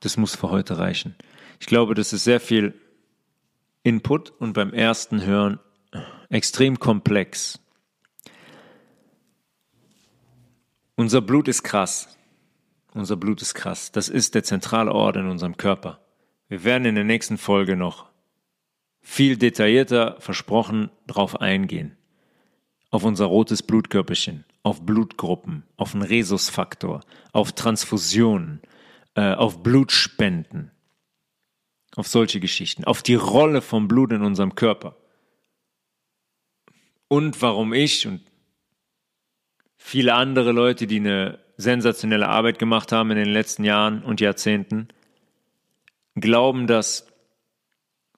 [0.00, 1.16] Das muss für heute reichen.
[1.60, 2.74] Ich glaube, das ist sehr viel
[3.82, 5.58] Input und beim ersten Hören
[6.34, 7.60] extrem komplex.
[10.96, 12.18] Unser Blut ist krass.
[12.92, 13.92] Unser Blut ist krass.
[13.92, 16.00] Das ist der zentrale Ort in unserem Körper.
[16.48, 18.06] Wir werden in der nächsten Folge noch
[19.00, 21.96] viel detaillierter versprochen drauf eingehen.
[22.90, 27.00] Auf unser rotes Blutkörperchen, auf Blutgruppen, auf den Rhesusfaktor,
[27.32, 28.60] auf Transfusionen,
[29.14, 30.72] äh, auf Blutspenden,
[31.94, 34.96] auf solche Geschichten, auf die Rolle vom Blut in unserem Körper.
[37.08, 38.20] Und warum ich und
[39.76, 44.88] viele andere Leute, die eine sensationelle Arbeit gemacht haben in den letzten Jahren und Jahrzehnten,
[46.16, 47.06] glauben, dass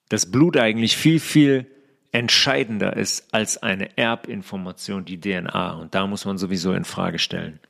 [0.09, 1.67] das Blut eigentlich viel, viel
[2.13, 5.73] entscheidender ist als eine Erbinformation, die DNA.
[5.75, 7.61] Und da muss man sowieso in Frage stellen.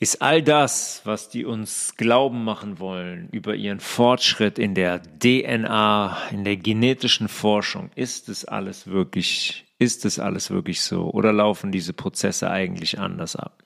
[0.00, 6.28] Ist all das, was die uns glauben machen wollen über ihren Fortschritt in der DNA,
[6.30, 11.70] in der genetischen Forschung, ist es alles wirklich ist es alles wirklich so oder laufen
[11.70, 13.62] diese Prozesse eigentlich anders ab?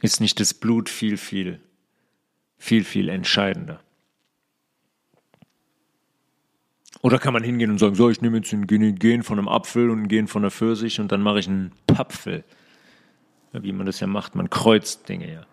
[0.00, 1.60] Ist nicht das Blut viel, viel,
[2.56, 3.80] viel, viel entscheidender?
[7.00, 9.90] Oder kann man hingehen und sagen, so, ich nehme jetzt ein Gen von einem Apfel
[9.90, 12.44] und ein Gen von einer Pfirsich und dann mache ich einen Papfel.
[13.52, 15.46] Wie man das ja macht, man kreuzt Dinge ja.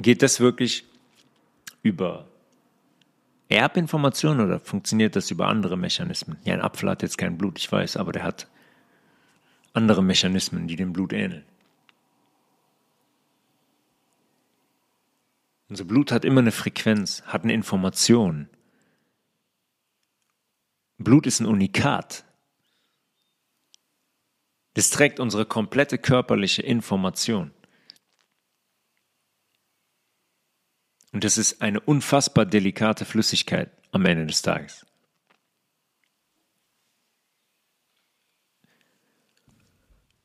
[0.00, 0.84] Geht das wirklich
[1.82, 2.26] über
[3.48, 6.38] Erbinformation oder funktioniert das über andere Mechanismen?
[6.44, 8.48] Ja, ein Apfel hat jetzt kein Blut, ich weiß, aber der hat
[9.72, 11.44] andere Mechanismen, die dem Blut ähneln.
[15.68, 18.48] Unser Blut hat immer eine Frequenz, hat eine Information.
[20.98, 22.24] Blut ist ein Unikat.
[24.78, 27.50] Das trägt unsere komplette körperliche Information.
[31.10, 34.86] Und das ist eine unfassbar delikate Flüssigkeit am Ende des Tages.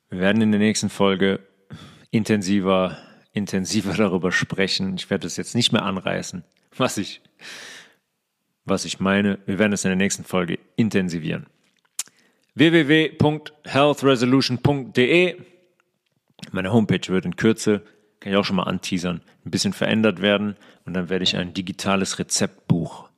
[0.10, 1.40] Wir werden in der nächsten Folge
[2.12, 3.00] intensiver,
[3.32, 4.94] intensiver darüber sprechen.
[4.98, 6.44] Ich werde das jetzt nicht mehr anreißen,
[6.78, 7.24] was ich,
[8.66, 9.40] was ich meine.
[9.48, 11.48] Wir werden es in der nächsten Folge intensivieren.
[12.56, 15.42] www.healthresolution.de
[16.52, 17.84] Meine Homepage wird in Kürze
[18.24, 20.56] kann ich auch schon mal anteasern, ein bisschen verändert werden
[20.86, 23.10] und dann werde ich ein digitales Rezeptbuch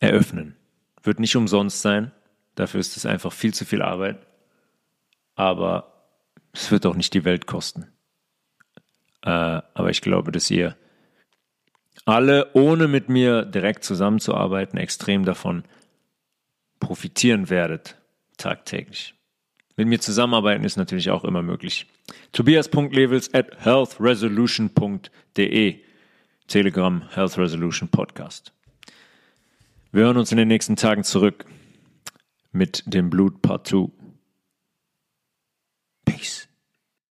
[0.00, 0.56] eröffnen.
[1.02, 2.10] Wird nicht umsonst sein,
[2.54, 4.26] dafür ist es einfach viel zu viel Arbeit,
[5.34, 6.06] aber
[6.54, 7.86] es wird auch nicht die Welt kosten.
[9.20, 10.74] Äh, aber ich glaube, dass ihr
[12.06, 15.64] alle, ohne mit mir direkt zusammenzuarbeiten, extrem davon
[16.80, 17.96] profitieren werdet
[18.36, 19.14] tagtäglich.
[19.76, 21.86] Mit mir zusammenarbeiten ist natürlich auch immer möglich.
[22.32, 25.80] Tobias.levels at healthresolution.de
[26.46, 28.52] Telegram Health Resolution Podcast.
[29.92, 31.44] Wir hören uns in den nächsten Tagen zurück
[32.52, 33.88] mit dem Blut Part 2.
[36.04, 36.48] Peace.